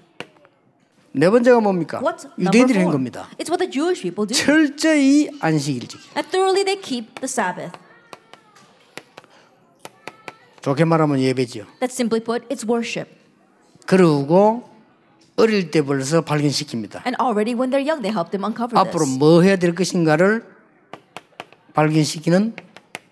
[1.15, 2.01] 네 번째가 뭡니까?
[2.38, 2.91] 유대인들이 한?
[2.91, 3.29] 겁니다.
[3.38, 4.34] It's what the Jewish people do.
[4.38, 6.03] 철저히 안식일 지키.
[6.15, 7.73] And thoroughly they keep the Sabbath.
[10.62, 11.65] 좋게 말하면 예배지요.
[11.79, 13.10] That's simply put, it's worship.
[13.86, 14.69] 그러고
[15.35, 17.05] 어릴 때 벌써 발견시킵니다.
[17.05, 19.17] And already when they're young, they help them uncover 앞으로 this.
[19.17, 20.43] 뭐 해야 될 것인가를
[21.73, 22.55] 발견시키는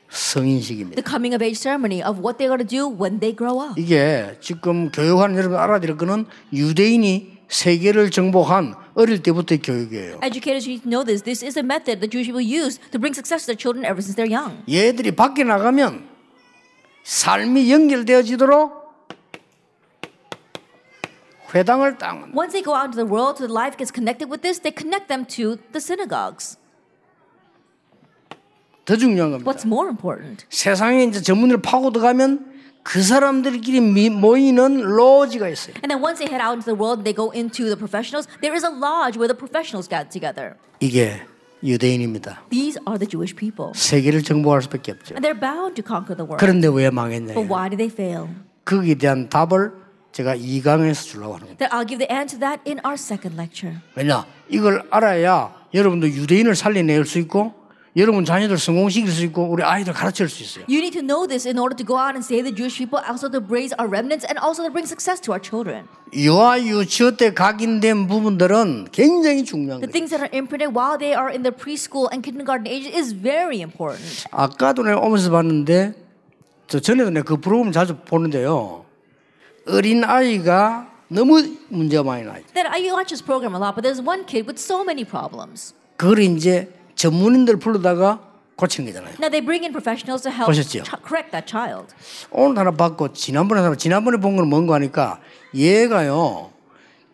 [0.09, 1.01] 성인식입니다.
[1.01, 3.79] The coming of age ceremony of what they're going to do when they grow up.
[3.79, 10.19] 이게 지금 교육하는 여러분 알아야 될 거는 유대인이 세계를 정복한 어릴 때부터의 교육이에요.
[10.21, 11.23] Educators need to know this.
[11.23, 13.99] This is a method the Jewish people use to bring success to their children ever
[13.99, 14.61] since they're young.
[14.69, 16.05] 얘들이 밖에 나가면
[17.03, 18.80] 삶이 연결되어지도록
[21.53, 24.59] 회당을 딱 Once they go out into the world, their life gets connected with this,
[24.61, 26.57] they connect them to the synagogues.
[28.85, 29.49] 더 중요한 겁니다.
[29.51, 30.45] What's more important?
[30.49, 32.49] 세상에 이제 전문을 파고 들어가면
[32.83, 35.75] 그 사람들끼리 미- 모이는 로지가 있어요.
[35.83, 38.25] And then once they head out into the world, they go into the professionals.
[38.41, 40.55] There is a lodge where the professionals got together.
[40.79, 41.21] 이게
[41.63, 42.41] 유대인입니다.
[42.49, 43.71] These are the Jewish people.
[43.75, 45.13] 세계를 정복할 수밖에 없죠.
[45.13, 46.41] And they're bound to conquer the world.
[46.41, 47.35] 그런데 왜 망했냐?
[47.37, 48.33] But why did they fail?
[48.65, 49.71] 거기에 대한 답을
[50.11, 51.67] 제가 2강에서 주려고 하는 겁니다.
[51.67, 53.79] That I'll give the answer to that in our second lecture.
[53.95, 54.25] 왜냐?
[54.49, 57.53] 이걸 알아야 여러분도 유대인을 살려낼 수 있고
[57.97, 60.63] 여러분 자녀들 성공시킬 수 있고 우리 아이들 가르칠 수 있어요.
[60.69, 63.03] You need to know this in order to go out and save the Jewish people,
[63.03, 65.87] also to raise our remnants, and also to bring success to our children.
[66.15, 69.91] 유아 유치원 때 각인된 부분들은 굉장히 중요한 The 거예요.
[69.91, 73.59] things that are imprinted while they are in the preschool and kindergarten age is very
[73.59, 74.23] important.
[74.31, 75.91] 아까도 내가 오면서 봤는데
[76.67, 78.85] 저 전에도 내가 그 프로그램 자주 보는데요.
[79.67, 82.41] 어린 아이가 너무 문제가 많이 나요.
[82.53, 85.73] That I watch this program a lot, but there's one kid with so many problems.
[85.97, 88.19] 그걸 이제 전문인들 불러다가
[88.55, 89.15] 고치는 거잖아요.
[89.19, 90.83] Now they bring in professionals to help 보셨죠?
[91.05, 91.93] correct that child.
[92.31, 95.19] 오늘 하나 봤고 지난번에 하나 지난번에 본 거는 뭔가 하니까
[95.55, 96.51] 얘가요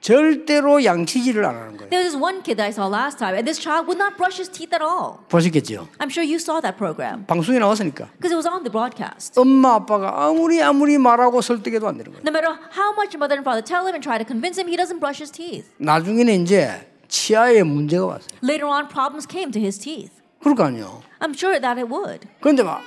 [0.01, 1.89] 절대로 양치질을 안 하는 거예요.
[1.89, 4.15] There was this one kid that I saw last time, and this child would not
[4.17, 5.19] brush his teeth at all.
[5.29, 5.87] 보셨겠죠?
[5.99, 9.39] I'm sure you saw that program 방송에 나왔으니까 because it was on the broadcast.
[9.39, 12.23] 엄마 아빠가 아무리 아무리 말하고 설득해도 안 되는 거예요.
[12.23, 14.77] No matter how much mother and father tell him and try to convince him, he
[14.77, 15.65] doesn't brush his teeth.
[15.77, 18.27] 나중에는 이제 치아에 문제가 왔어요.
[18.43, 20.13] Later on, problems came to his teeth.
[20.41, 21.01] 그럴 거 아니에요.
[21.19, 22.27] I'm sure that it would.
[22.41, 22.81] 그런데 막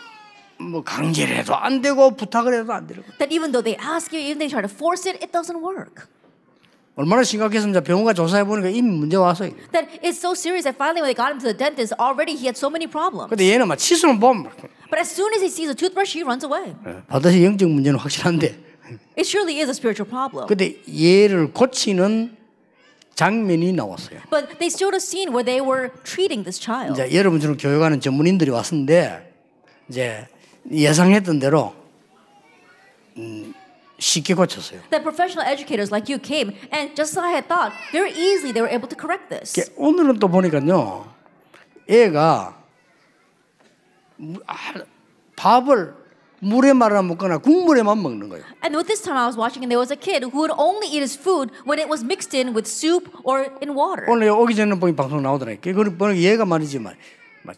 [0.61, 3.16] 뭐 강제를 해도 안 되고 부탁을 해도 안 되는 거예요.
[3.18, 6.07] That even though they ask you, even they try to force it, it doesn't work.
[7.01, 9.45] 얼마나 심각했으면 병원가 조사해 보니까 이미 문제 와서.
[9.73, 12.45] That it's so serious that finally when they got him to the dentist, already he
[12.45, 13.31] had so many problems.
[13.31, 14.53] 근데 얘는 막 치수만 보면 막
[14.93, 16.77] But as soon as he sees a toothbrush, he runs away.
[17.09, 18.53] 반드시 영적 문제는 확실한데
[19.17, 20.45] It surely is a spiritual problem.
[20.47, 22.37] 근데 얘를 고치는
[23.15, 24.21] 장면이 나왔어요.
[24.29, 27.01] But they showed a scene where they were treating this child.
[27.01, 29.25] 이제 여러분처럼 교육하는 전문인들이 왔는데
[29.89, 30.29] 이제
[30.71, 31.73] 예상했던 대로
[33.17, 33.39] 음,
[34.01, 34.81] 쉽게 고쳤어요.
[34.91, 38.65] That professional educators like you came, and just as I had thought, very easily they
[38.65, 39.55] were able to correct this.
[39.77, 41.07] 오늘은 또 보니까요,
[41.89, 42.57] 애가
[44.17, 44.57] 무- 아,
[45.37, 45.95] 밥을
[46.41, 48.45] 물에 말아 먹거나 국물에만 먹는 거예요.
[48.65, 50.89] And with this time I was watching, and there was a kid who would only
[50.89, 54.09] eat his food when it was mixed in with soup or in water.
[54.09, 55.61] 오늘 오기 전에 보니 방송 나오더라고요.
[55.61, 56.97] 그걸 보니까 얘가 말이지만
[57.45, 57.57] 막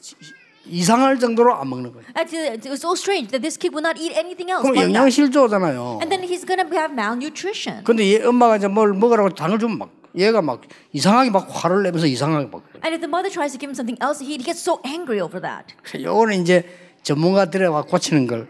[0.66, 2.07] 이상할 정도로 안 먹는 거예요.
[2.16, 4.62] And it was so strange that this kid would not eat anything else.
[4.62, 4.94] 그럼 but that.
[4.94, 5.98] 영양 실조잖아요.
[6.01, 7.85] And then he's gonna have malnutrition.
[7.85, 12.07] 근데 얘 엄마가 이제 뭘 먹으라고 당을 주면 막 얘가 막 이상하게 막 화를 내면서
[12.07, 12.62] 이상하게 막.
[12.85, 15.40] And if the mother tries to give him something else he gets so angry over
[15.42, 15.75] that.
[15.94, 16.68] 요거는 이제
[17.03, 18.46] 전문가들이 와 고치는 걸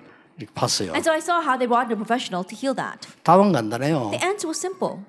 [0.54, 0.92] 봤어요.
[0.92, 3.08] And so I saw how they brought in a professional to heal that.
[3.22, 4.10] 답은 간단해요.
[4.12, 5.00] The answer was simple.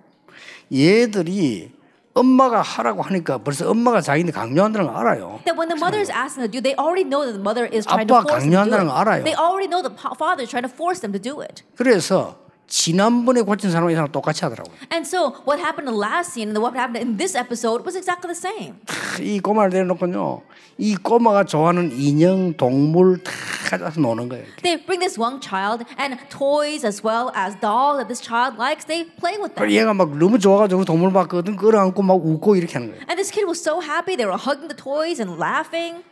[0.71, 1.71] 얘들이
[2.13, 5.39] 엄마가 하라고 하니까 벌써 엄마가 자기네 강요한다는 걸 알아요.
[5.45, 7.86] That when the mother is asking to do, they already know that the mother is
[7.88, 9.19] trying to 아빠가 force them to do 강요한다는 거 알아요.
[9.21, 9.26] it.
[9.26, 11.63] They already know the father is trying to force them to do it.
[11.76, 14.73] 그래서 지난번에 고친 사람 이상 똑같이 하더라고요.
[14.91, 17.95] And so what happened in the last scene and what happened in this episode was
[17.95, 18.76] exactly the same.
[19.21, 20.41] 이 꼬마를 내려놓고요.
[20.80, 23.32] 이 꼬마가 좋아하는 인형, 동물 다
[23.69, 24.45] 가져와서 노는 거예요.
[24.63, 28.86] They bring this young child and toys as well as dolls that this child likes.
[28.86, 29.69] They play with them.
[29.69, 31.56] 얘가 막 너무 좋아가지고 동물 봤거든.
[31.56, 33.02] 끌어안고 막 웃고 이렇게 하는 거예요.
[33.06, 34.15] And this kid was so happy.
[34.17, 36.04] They were hugging the toys and laughing.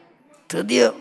[0.47, 0.93] 드디어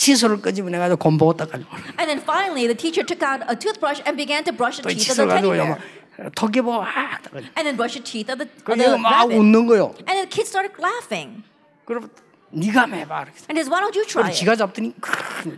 [0.00, 1.68] 칫솔을 끄집어내가지고 곰 보고 닦아주고
[2.00, 4.88] And then finally, the teacher took out a toothbrush and began to brush the 또
[4.88, 5.76] teeth of the teddy bear.
[5.76, 8.96] 막 토끼 보고 아 닦아주고 And then brush the teeth of the, of the 얘가
[8.96, 9.36] 막 rabbit.
[9.36, 9.92] 웃는 거요.
[10.08, 11.44] And then the kid started laughing.
[11.84, 12.08] 그러면
[12.48, 13.28] 네가 해봐.
[13.52, 14.40] And he says, why don't you try it?
[14.40, 14.96] 지가 잡더니.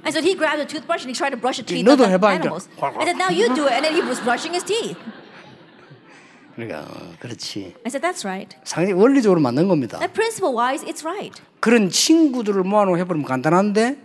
[0.02, 2.11] And so he grabbed a toothbrush and he tried to brush the teeth of the
[2.11, 2.42] 해봐, 이제.
[2.42, 2.66] animals.
[2.83, 3.78] I said, now you do it.
[3.78, 4.98] And then he was brushing his teeth.
[6.59, 7.78] 그러니까 어, 그렇지.
[7.87, 8.59] I said, that's right.
[8.64, 9.98] 상당히 원리적으로 맞는 겁니다.
[10.02, 11.33] And principle wise, it's right.
[11.61, 13.96] 그런 친구들을 모아놓고 해버리면 간단한데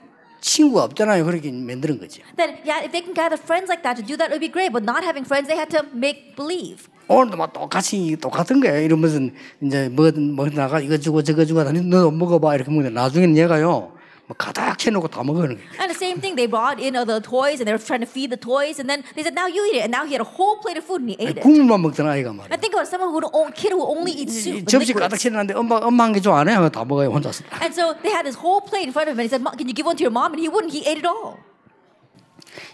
[0.41, 1.26] 친구가 없잖아요.
[1.26, 2.21] 그렇게 만드는 거지.
[2.38, 4.52] That, yeah, if they can gather friends like that to do that, it would be
[4.52, 4.71] great.
[4.71, 6.88] But not having friends, they had to make believe.
[7.08, 8.82] 오늘도 막 똑같이 똑같은 거예요.
[8.82, 9.19] 이러면서
[9.62, 13.97] 이제 뭐, 뭐 나가 이거 주고 저거 주고 하더니 너 먹어봐 이렇게 먹는데 나중에는 얘가요.
[14.28, 15.70] 뭐 가닥 채놓고 다 먹어는 거예요.
[15.80, 18.28] And the same thing, they brought in other toys and they were trying to feed
[18.28, 18.76] the toys.
[18.76, 19.88] And then they said, now you eat it.
[19.88, 21.48] And now he had a whole plate of food and he ate it.
[21.48, 22.52] 국물만 먹던 아이가 말이야.
[22.52, 24.68] And think about someone who own kid who only eats 이 soup.
[24.68, 25.16] 접시 가득.
[25.16, 26.60] 채놨는데 엄마 엄마 한개줘안 해?
[26.60, 27.48] 하고 다 먹어요 혼자서.
[27.63, 29.24] And so they had this whole plate in front of him.
[29.24, 30.36] And he said, "Mom, can you give one to your mom?
[30.36, 30.76] And he wouldn't.
[30.76, 31.40] He ate it all.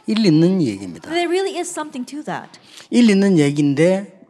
[0.10, 1.06] 일 있는 얘기입니다.
[1.14, 2.50] There really is something to that.
[2.90, 4.26] 일 있는 얘기인데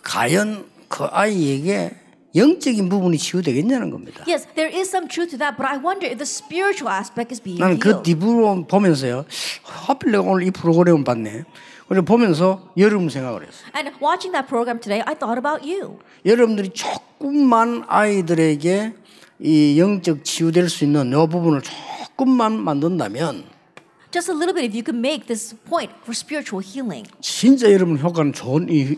[0.00, 2.00] 과연 그 아이에게
[2.34, 4.24] 영적인 부분이 치유되겠냐는 겁니다.
[4.28, 5.56] Yes, there is some truth to that.
[5.56, 8.04] But I wonder if the spiritual aspect is being 나는 그 healed.
[8.04, 9.24] 뒤부분 보면서요.
[9.62, 11.44] 하필 내가 오늘 이 프로그램을 봤네.
[11.88, 13.66] 그래서 보면서 여러분 생각을 했어요.
[13.74, 15.98] And watching that program today, I thought about you.
[16.24, 18.94] 여러분들이 조금만 아이들에게
[19.40, 23.44] 이 영적 치유될 수 있는 이 부분을 조금만 만든다면
[24.12, 27.96] Just a little bit, if you could make this point for spiritual healing, 진짜 여러분
[27.98, 28.96] 효과는 좋은 이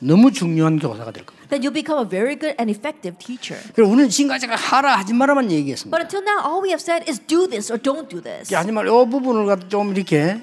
[0.00, 1.48] 너무 중요한 교사가 될 겁니다.
[1.50, 3.58] then you'll become a very good and effective teacher.
[3.74, 5.90] 그리고 우리는 지금까지 하라 하지 마라만 얘기했습니다.
[5.96, 8.54] But until now, all we have said is do this or don't do this.
[8.54, 10.40] 하지만 이 부분을 갖다 좀 이렇게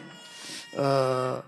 [0.78, 1.42] 어,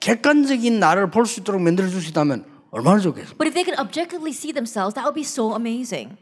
[0.00, 3.36] 객관적인 나를 볼 수 있도록 만들어 있다면 얼마나 좋겠습니까?
[3.38, 6.16] But if they can objectively see themselves, that would be so amazing.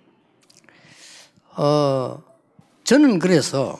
[1.56, 2.22] 어,
[2.84, 3.78] 저는 그래서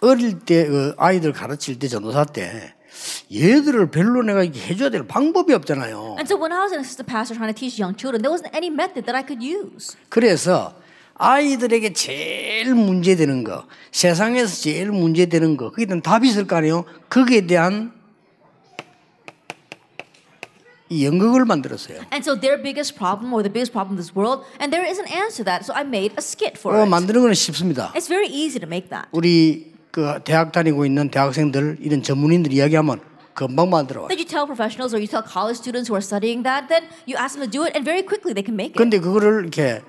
[0.00, 2.74] 어릴 때 그 아이들 가르칠 때 전도사 때
[3.32, 6.16] 얘들을 별로 내가 해줘야 될 방법이 없잖아요.
[6.18, 8.52] And so when I was an assistant pastor trying to teach young children, there wasn't
[8.54, 9.96] any method that I could use.
[10.08, 10.74] 그래서
[11.14, 16.84] 아이들에게 제일 문제되는 거, 세상에서 제일 문제되는 거, 그게 든 답이 있을 거 아니에요?
[17.10, 17.92] 거기에 대한
[20.88, 21.98] 이 연극을 만들었어요.
[22.12, 24.98] And so their biggest problem or the biggest problem in this world, and there is
[24.98, 25.62] an answer to that.
[25.64, 26.90] So I made a skit for 어, it.
[26.90, 27.92] 만드는 거는 쉽습니다.
[27.94, 29.06] It's very easy to make that.
[29.12, 33.00] 우리 그 대학 다니고 있는 대학생들 이런 전문인들 이야기하면
[33.34, 34.08] 금방 만들어.
[34.08, 37.16] Then you tell professionals or you tell college students who are studying that, then you
[37.16, 38.78] ask them to do it, and very quickly they can make it.
[38.78, 39.82] 근데 그거를 이렇게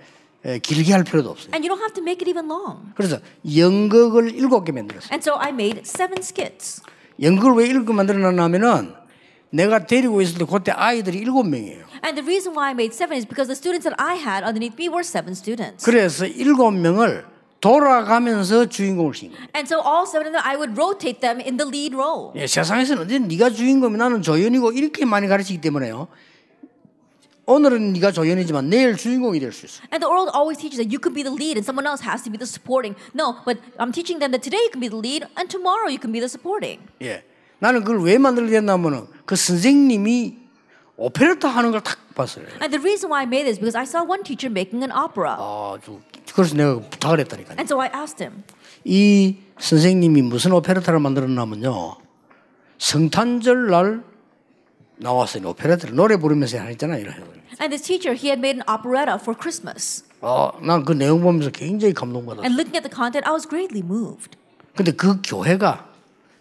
[0.45, 1.51] 에, 길게 할 필요도 없어요.
[1.53, 2.93] And you don't have to make it even long.
[2.95, 5.11] 그래서 연극을 일곱 개 만들었어요.
[5.11, 6.81] And so I made seven skits.
[7.21, 8.93] 연극을 왜 일곱 개 만들어놨냐면은
[9.51, 11.85] 내가 데리고 있을 때 그때 아이들이 일곱 명이에요.
[12.05, 14.79] And the reason why I made seven is because the students that I had underneath
[14.79, 15.83] me were seven students.
[15.85, 17.25] 그래서 일곱 명을
[17.61, 19.45] 돌아가면서 주인공을 신 거예요.
[19.55, 22.33] And so all seven of them, I would rotate them in the lead role.
[22.35, 26.07] 예, 세상에서는 언제 네가 주인공이 나는 조연이고 이렇게 많이 가르치기 때문에요.
[27.45, 29.81] 오늘은 네가 조연이지만 내일 주인공이 될 수 있어.
[29.93, 32.23] And the world always teaches that you can be the lead and someone else has
[32.23, 32.95] to be the supporting.
[33.13, 35.99] No, but I'm teaching them that today you can be the lead and tomorrow you
[36.01, 36.81] can be the supporting.
[37.01, 37.23] 예,
[37.59, 40.40] 나는 그걸 왜 만들게 됐냐면은 그 선생님이
[40.97, 42.45] 오페레타 하는 걸 딱 봤어요.
[42.61, 44.91] And the reason why I made this is because I saw one teacher making an
[44.91, 45.33] opera.
[45.33, 45.99] 아주
[46.35, 47.57] 그래서 내가 부탁을 했다니까요.
[47.57, 48.43] And so I asked him,
[48.83, 51.97] 이 선생님이 무슨 오페레타를 만들었냐면요.
[52.77, 54.03] 성탄절 날
[54.97, 55.49] 나왔어요.
[55.49, 57.01] 오페레타를 노래 부르면서 하잖아요.
[57.01, 57.15] 이런.
[57.59, 60.03] and this teacher, he had made an operetta for Christmas.
[60.21, 62.43] 어, 난그 내용 보면서 굉장히 감동받았어.
[62.43, 64.37] And looking at the content, I was greatly moved.
[64.75, 65.89] 근데 그 교회가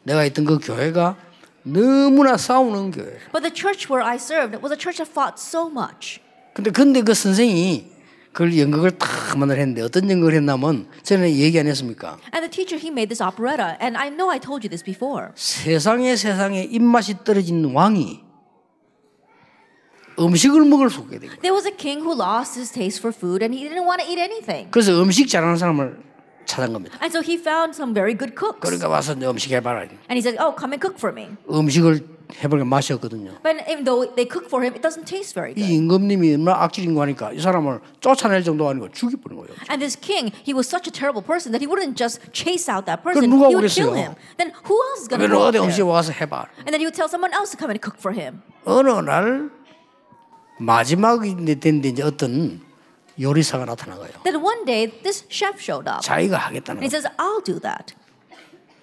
[0.05, 1.17] 내가 있던 그 교회가
[1.63, 3.19] 너무나 싸우는 교회.
[3.33, 6.21] But the church where I served was a church that fought so much.
[6.55, 7.91] 근데 근데 그 선생이
[8.33, 12.19] 그걸 연극을 탁 만들었는데 어떤 연극을 했냐면 전에 얘기 안 했습니까?
[12.33, 13.77] And the teacher, he made this operetta.
[13.81, 15.31] And I know I told you this before.
[15.35, 18.23] 세상에 세상에 입맛이 떨어진 왕이
[20.19, 21.41] 음식을 먹을 수 없게 된 거예요.
[21.41, 24.09] There was a king who lost his taste for food and he didn't want to
[24.09, 24.71] eat anything.
[24.71, 25.99] 그래서 음식 잘하는 사람을
[26.51, 26.99] 찾은 겁니다.
[27.01, 28.61] And so he found some very good cooks.
[28.67, 29.81] 그러니까 와서 이제 음식 해봐라.
[30.11, 31.37] And he said, Oh, come and cook for me.
[31.49, 33.39] 음식을 해보니까 맛이 없거든요.
[33.43, 35.71] But even though they cook for him, it doesn't taste very 이 good.
[35.75, 39.51] 임금님이 얼마나 악질인 거 하니까 이 사람을 쫓아낼 정도가 아니고 죽여버린 거예요.
[39.71, 42.87] And this king, he was such a terrible person that he wouldn't just chase out
[42.87, 44.15] that person, he would kill him.
[44.39, 45.91] Then who else is going to go up 음식 there?
[45.91, 46.47] 와서 해봐.
[46.67, 48.43] And then he would tell someone else to come and cook for him.
[48.65, 49.51] 어느 날
[50.59, 52.61] 마지막이 됐는데 이제 어떤
[53.21, 54.13] 요리사가 나타난 거예요.
[54.25, 56.01] Then one day, this chef showed up.
[56.03, 57.95] 자기가 하겠다는 And he says, I'll do that.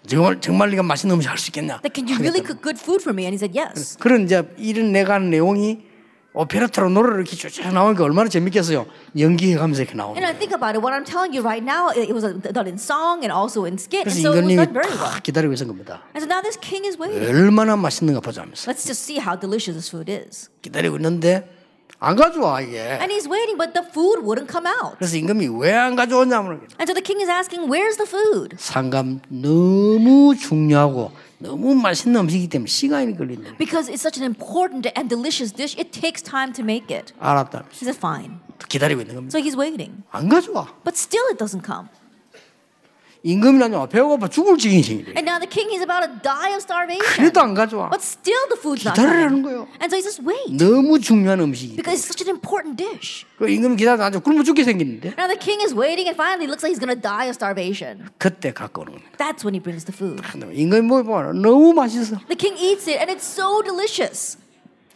[0.07, 1.81] 정말 정말 네가 맛있는 음식 할 수 있겠냐?
[1.81, 3.25] That, can you really cook good food for me?
[3.25, 3.97] And he said, yes.
[3.97, 5.85] 그런 이제 이런 내가 하는 내용이
[6.33, 8.85] 오페라타로 노래를 이렇게 쭉 나오니까 얼마나 재밌겠어요.
[9.17, 12.13] 연기해가면서 이렇게 나오는 And I think about it, what I'm telling you right now, it
[12.13, 14.85] was uh, done in song and also in skit, and so it was done very
[14.85, 15.17] well.
[15.17, 16.05] 다 기다리고 있는 겁니다.
[16.13, 17.25] And so now this king is waiting.
[17.25, 20.53] 얼마나 맛있는가 보자면서 Let's just see how delicious this food is.
[20.61, 21.49] 기다리고 있는데
[22.04, 22.80] 안 가져와 이게.
[22.98, 24.96] And he's waiting, but the food wouldn't come out.
[24.98, 28.56] 그래서 임금이 왜 안 가져오냐면 And so the king is asking, Where's the food?
[28.58, 33.56] 상감 너무 중요하고 너무 맛있는 음식이기 때문에 시간이 걸린다.
[33.56, 37.12] Because it's such an important and delicious dish, it takes time to make it.
[37.20, 37.64] 알았다.
[37.70, 38.38] He said, Fine.
[38.68, 39.30] 기다리고 있는 겁니다.
[39.30, 40.02] So he's waiting.
[40.10, 40.66] 안 가져와.
[40.82, 41.86] But still, it doesn't come.
[43.23, 45.13] 임금이라뇨 배고파 죽을 지경이래.
[45.17, 47.03] And now the king is about to die of starvation.
[47.17, 47.89] 그래도 안 가져와.
[47.89, 49.41] But still, the food's not 기다리라는.
[49.43, 49.67] 거예요.
[49.81, 50.55] And so he says, Wait.
[50.55, 51.75] 너무 중요한 음식이.
[51.75, 53.25] Because it's such an important dish.
[53.37, 56.63] 그 임금 기다리다 앉아 굶어 죽게 생기는데 Now the king is waiting, and finally, looks
[56.63, 58.05] like he's going to die of starvation.
[58.17, 59.11] 그때 갖고 오는 겁니다.
[59.17, 60.21] That's when he brings the food.
[60.53, 61.33] 임금이 뭐 봐.
[61.33, 62.21] 너무 맛있어.
[62.29, 64.37] The king eats it, and it's so delicious.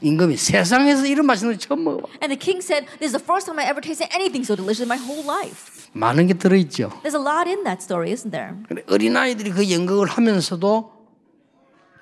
[0.02, 2.08] 임금이 세상에서 이런 맛있는 거 처음 먹어봐.
[2.22, 4.82] And the king said, This is the first time I ever tasted anything so delicious
[4.82, 5.90] in my whole life.
[5.94, 6.90] 많은 게 들어 있죠.
[7.04, 8.56] There's a lot in that story, isn't there?
[8.68, 10.92] 근데 어린 아이들이 그 연극을 하면서도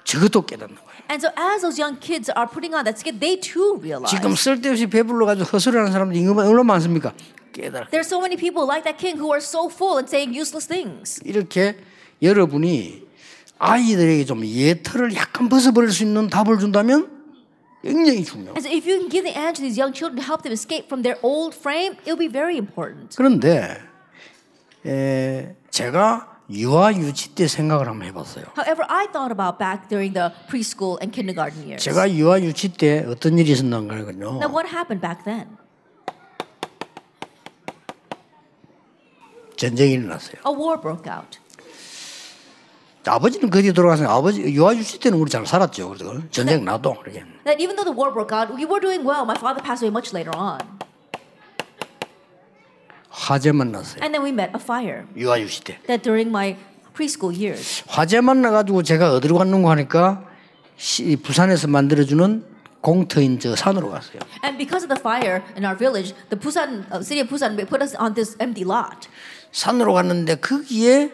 [0.06, 0.90] 저것도 깨닫는 거예요.
[1.12, 4.16] And so as those young kids are putting on that skit, they too realize.
[4.16, 7.14] 지금 쓸데없이 배불러 가지고 헛소리하는 사람들 임금은 얼마나 많습니까?
[7.52, 7.90] 깨달아.
[7.90, 11.20] There's so many people like that king who are so full and saying useless things.
[11.26, 11.76] 이렇게
[12.22, 13.04] 여러분이
[13.58, 17.19] 아이들에게 좀 예틀을 약간 벗어버릴 수 있는 답을 준다면
[17.83, 18.55] 굉장히 중요해요.
[18.57, 20.53] And so if you can give the answer to these young children to help them
[20.53, 23.15] escape from their old frame, it'll be very important.
[23.17, 23.79] 그런데
[24.87, 28.45] 에, 제가 유아 유치 때 생각을 한번 해봤어요.
[28.57, 31.85] However, I thought about back during the preschool and kindergarten years.
[31.85, 34.11] 제가 유아 유치 때 어떤 일이 있었는가요?
[34.13, 35.57] Now, what happened back then?
[39.57, 40.37] 전쟁이 일어났어요.
[40.47, 41.39] A war broke out.
[43.06, 45.90] 아버지는 그뒤 돌아가서 아버지 유아 유치 때는 우리 잘 살았죠.
[45.90, 47.24] 그래서 전쟁 나도 그렇게.
[47.46, 49.24] That even though the war broke out, we were doing well.
[49.24, 50.60] My father passed away much later on.
[53.10, 54.04] 화재 만났어요.
[54.04, 55.06] And then we met a fire.
[55.16, 55.80] 유아 유치 때.
[55.88, 56.58] That during my
[56.94, 57.84] preschool years.
[57.88, 60.26] 화재 만나가지고 제가 어디로 갔는가 하니까
[60.78, 62.46] 시, 부산에서 만들어주는
[62.82, 64.20] 공터인 저 산으로 갔어요.
[64.44, 67.82] And because of the fire in our village, the Busan uh, city of Busan put
[67.82, 69.08] us on this empty lot.
[69.52, 71.12] 산으로 갔는데 거기에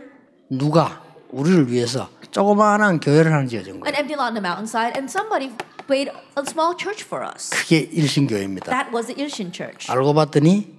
[0.49, 3.85] 누가 우리를 위해서 조그마한 교회를 하나 지어준 거예요.
[3.85, 5.51] An empty lot on the mountainside, and somebody
[5.89, 7.49] made a small church for us.
[7.51, 8.69] 그게 일신 교회입니다.
[8.71, 9.89] That was the Ilshin Church.
[9.91, 10.73] 알고 봤더니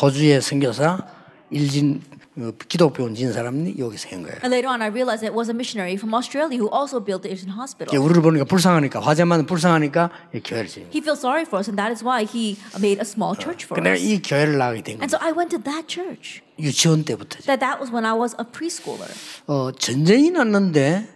[0.00, 1.06] 호주의 선교사
[1.50, 2.02] 일진
[2.38, 4.36] 어, 기독교 온진 사람이 여기서 한 거예요.
[4.44, 7.34] And later on, I realized it was a missionary from Australia who also built the
[7.34, 7.98] 이제 Hospital.
[7.98, 10.86] 우리를 보니까 불쌍하니까 화재만 불쌍하니까 이 교회를 지은.
[10.94, 13.74] He feels sorry for us, and that is why he made a small church for
[13.82, 13.98] us.
[13.98, 15.10] 이 교회를 나가게 된 And 거예요.
[15.10, 16.42] so I went to that church.
[16.58, 17.38] 유치원 때부터.
[17.44, 19.08] That that was when I was a preschooler.
[19.46, 21.08] 어, 전쟁이 났는데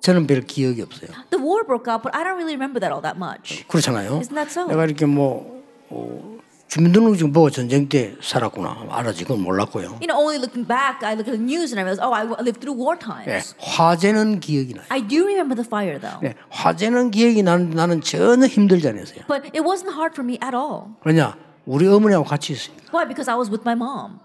[0.00, 1.10] 저는 별 기억이 없어요.
[1.30, 3.66] The war broke out, but I don't really remember that all that much.
[3.68, 4.20] 그렇잖아요.
[4.20, 4.66] Isn't that so?
[4.66, 10.00] 내가 이렇게 뭐 어, 주민등록증 보고 전쟁 때 살았구나 알아지 그건 몰랐고요.
[10.00, 12.24] You know, only looking back, I look at the news and I realize, oh, I
[12.42, 13.54] lived through war 네, times.
[13.60, 14.86] 화재는 기억이 나요.
[14.88, 16.18] I do remember the fire though.
[16.22, 19.24] 네, 화재는 기억이 나는데 나는 전혀 힘들지 않았어요.
[19.28, 20.96] But it wasn't hard for me at all.
[21.04, 21.36] 왜냐?
[21.66, 22.90] 우리 어머니하고 같이 있으니까.
[22.90, 23.06] Why?
[23.06, 24.18] Because I was with my mom.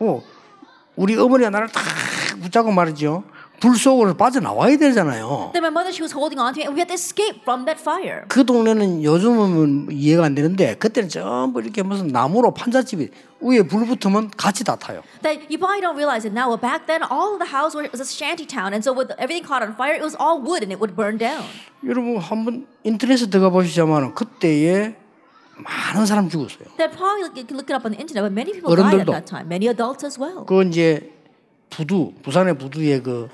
[0.00, 0.22] 어,
[0.96, 1.82] 우리 어머니가 나를 탁
[2.42, 3.24] 붙잡고 말이죠.
[3.58, 5.50] 불 속으로 빠져나와야 되잖아요.
[5.54, 7.64] Then my mother, she was holding on to me and we had to escape from
[7.64, 8.24] that fire.
[8.28, 13.08] 그 동네는 요즘은 이해가 안 되는데 그때는 전부 이렇게 무슨 나무로 판잣집이
[13.40, 15.02] 위에 불 붙으면 같이 다 타요.
[15.22, 18.04] That you probably don't realize it now, but back then all the house was a
[18.04, 20.76] shanty town, and so with everything caught on fire, it was all wood and it
[20.76, 21.44] would burn down.
[21.80, 24.96] 여러분 한번 인터넷에 들어가 보시자면 그때에
[25.58, 26.68] 많은 사람 죽었어요.
[26.76, 29.26] That probably can look it up on the internet, but many people died at that
[29.26, 29.46] time.
[29.48, 30.44] Many adults as well.
[30.46, 31.10] 그 이제
[31.70, 33.28] 부두 부산의 부두에 그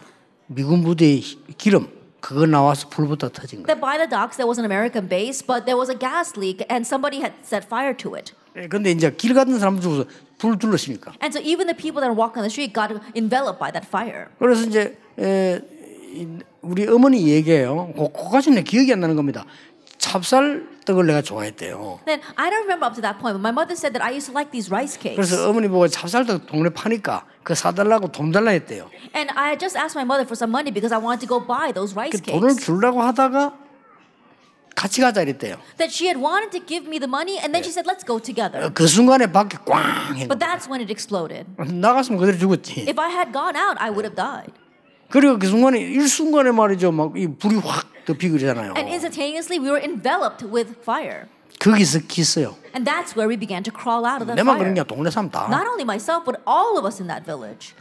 [0.46, 1.88] 미군 부대의 히- 기름
[2.20, 3.66] 그거 나와서 불부터 터진 거예요.
[3.66, 6.62] That by the docks there was an American base, but there was a gas leak
[6.70, 8.32] and somebody had set fire to it.
[8.56, 10.04] 예, 근데 이제 길 가는 사람 죽어서
[10.38, 11.14] 불 둘러시니까.
[11.22, 14.28] And so even the people that walking on the street got enveloped by that fire.
[14.38, 15.58] 그래서 이제 에,
[16.14, 17.90] 이- 우리 어머니 얘기해요.
[17.96, 19.44] 그- 그까지 내 기억이 안 나는 겁니다.
[20.02, 22.00] 찹쌀떡을 내가 좋아했대요.
[22.04, 24.26] Then I don't remember up to that point, but my mother said that I used
[24.26, 25.14] to like these rice cakes.
[25.16, 28.90] 그래서 어머니 보고 찹쌀떡 동네 파니까 그 사달라고 돈 달라 했대요.
[29.14, 31.38] And I had just asked my mother for some money because I wanted to go
[31.38, 32.66] buy those rice 그 돈을 cakes.
[32.66, 33.54] 주려고 하다가
[34.74, 35.54] 같이 가자 이랬대요.
[35.78, 38.18] That she had wanted to give me the money, and then she said, "Let's go
[38.18, 41.46] together." 그 순간에 밖에 꽝 But that's when it exploded.
[41.62, 42.90] 나갔으면 그대로 죽었지.
[42.90, 44.50] If I had gone out, I would have died.
[45.12, 46.90] 그리고 그 순간에 일순간에 말이죠.
[46.90, 48.72] 막 이 불이 확 덮이고 그러잖아요.
[48.76, 51.26] And instantaneously, we were enveloped with fire.
[51.60, 52.56] 거기서 기어요.
[52.74, 54.74] And that's where we began to crawl out of the 내만 그런 fire.
[54.74, 55.46] 게 동네 사람 다.
[55.52, 57.74] Not only myself, but all of us in that village.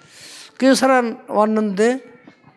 [0.58, 2.04] 그래서 살아왔는데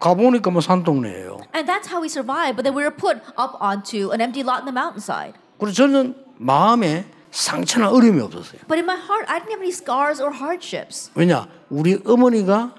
[0.01, 1.39] 가보니까 뭐 산동네예요.
[1.55, 2.57] And that's how we survived.
[2.59, 5.39] But then we were put up onto an empty lot in the mountainside.
[5.57, 8.61] 그래서 저는 마음에 상처나 어려움이 없었어요.
[8.68, 11.11] But in my heart, I didn't have any scars or hardships.
[11.14, 11.47] 왜냐?
[11.70, 12.75] 우리 어머니가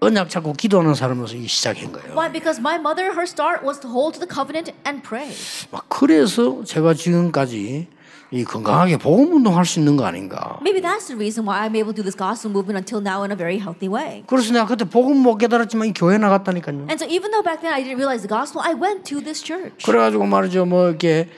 [0.00, 2.12] 언약 잡고 기도하는 사람으로서 이 시작한 거예요.
[2.14, 2.30] Why?
[2.30, 5.32] Because my mother, her start was to hold to the covenant and pray.
[5.70, 7.88] 막 그래서 제가 지금까지
[8.32, 10.58] 이 건강하게 복음 운동할 수 있는 거 아닌가.
[10.60, 13.30] Maybe that's the reason why I'm able to do this gospel movement until now in
[13.30, 14.24] a very healthy way.
[14.26, 16.92] 그래서 내가 그때 복음 못 깨달았지만 이 교회 나갔다니까요.
[16.92, 19.40] And so even though back then I didn't realize the gospel, I went to this
[19.40, 19.86] church.
[19.86, 21.30] 그래가지고 말이죠, 뭐 이렇게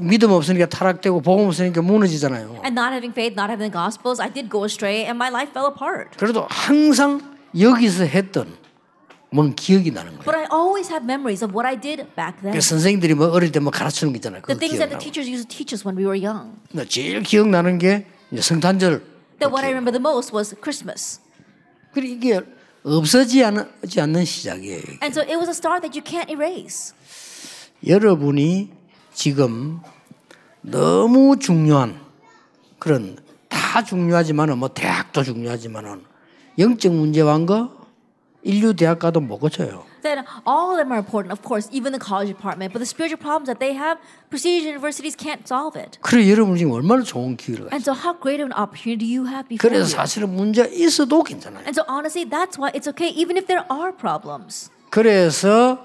[0.00, 2.64] 믿음 없으니까 타락되고 복음 없으니까 무너지잖아요.
[2.64, 5.50] And not having faith, not having the gospels, I did go astray and my life
[5.52, 6.16] fell apart.
[6.16, 8.56] 그래도 항상 여기서 했던
[9.30, 10.24] 뭔 기억이 나는 거예요.
[10.24, 12.52] But I always have memories of what I did back then.
[12.54, 14.42] 그 선생님들이 뭐 어릴 때 뭐 가르치는 게 있잖아요.
[14.42, 15.04] The 그거 things that the 기억나고.
[15.04, 16.56] teachers used to teach us when we were young.
[16.70, 19.02] 근데 제일 기억나는 게 이제 성탄절.
[19.40, 21.20] That what I remember the most was Christmas.
[21.92, 22.40] 그리고 이게
[22.84, 23.68] 없어지지 않는,
[23.98, 25.02] 않는 시작이에요.
[25.02, 26.94] And so it was a start that you can't erase.
[27.86, 28.70] 여러분이
[29.12, 29.80] 지금
[30.62, 32.00] 너무 중요한
[32.78, 33.18] 그런
[33.48, 36.04] 다 중요하지만은 뭐 대학도 중요하지만은
[36.58, 37.70] 영적 문제왕거
[38.42, 39.84] 인류 대학 가도 못 고쳐요.
[40.02, 42.70] Then all of them are important, of course, even the college department.
[42.72, 43.98] But the spiritual problems that they have,
[44.30, 45.98] prestige universities can't solve it.
[46.00, 47.74] 그래 여러분 지금 얼마나 좋은 기회를 가지고.
[47.74, 49.96] And so how great of an opportunity do you have before 그래서 you?
[49.98, 51.66] 사실은 문제 있어도 괜찮아요.
[51.66, 54.70] And so honestly, that's why it's okay, even if there are problems.
[54.90, 55.82] 그래서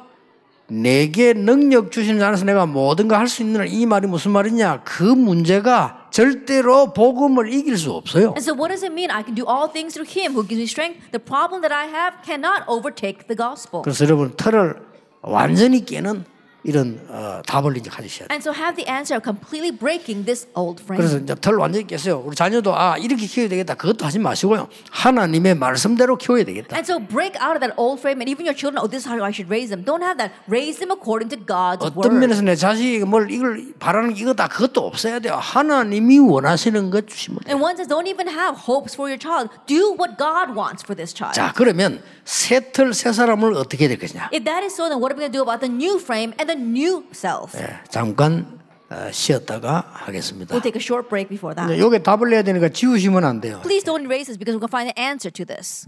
[0.70, 4.84] 내게 능력 주시는 자라서 내가 모든 걸 할 수 있는 이 말이 무슨 말이냐?
[4.86, 8.36] 그 문제가 절대로 복음을 이길 수 없어요.
[8.38, 9.10] And so what does it mean?
[9.10, 11.00] I can do all things through him who gives me strength.
[11.12, 13.82] The problem that I have cannot overtake the gospel.
[13.82, 14.76] 그래서 여러분 틀을
[15.22, 16.26] 완전히 깨는
[16.64, 18.36] 이런 어, 답을 이제 가지셔야 돼요.
[18.36, 21.02] And so have the answer of completely breaking this old frame.
[21.02, 22.22] 그래서 이제 틀 완전히 깼어요.
[22.26, 23.74] 우리 자녀도 아 이렇게 키워야 되겠다.
[23.74, 24.68] 그것도 하지 마시고요.
[24.92, 26.76] 하나님의 말씀대로 키워야 되겠다.
[26.78, 29.10] And so break out of that old frame, and even your children, oh, this is
[29.10, 29.82] how I should raise them.
[29.84, 30.34] Don't have that.
[30.48, 32.20] Raise them according to God's 어떤 word.
[32.22, 35.36] 면에서 내 자식이 뭘 이걸 바라는 게 이거다 그것도 없어야 돼요.
[35.42, 37.58] 하나님이 원하시는 것 주시면 돼요.
[37.58, 39.50] And one says, don't even have hopes for your child.
[39.66, 41.34] Do what God wants for this child.
[41.34, 44.30] 자 그러면 새 틀 새 사람을 어떻게 될 것이냐?
[44.32, 46.34] If that is so, then what are we going to do about the new frame
[46.38, 47.58] and the new self?
[47.58, 50.54] 예, 잠깐 어, 쉬었다가 하겠습니다.
[50.54, 51.80] We'll take a short break before that.
[51.80, 53.62] 요게 답을 내야 되니까 지우시면 안 돼요.
[53.64, 55.88] Please don't erase this because we're going to find the answer to this.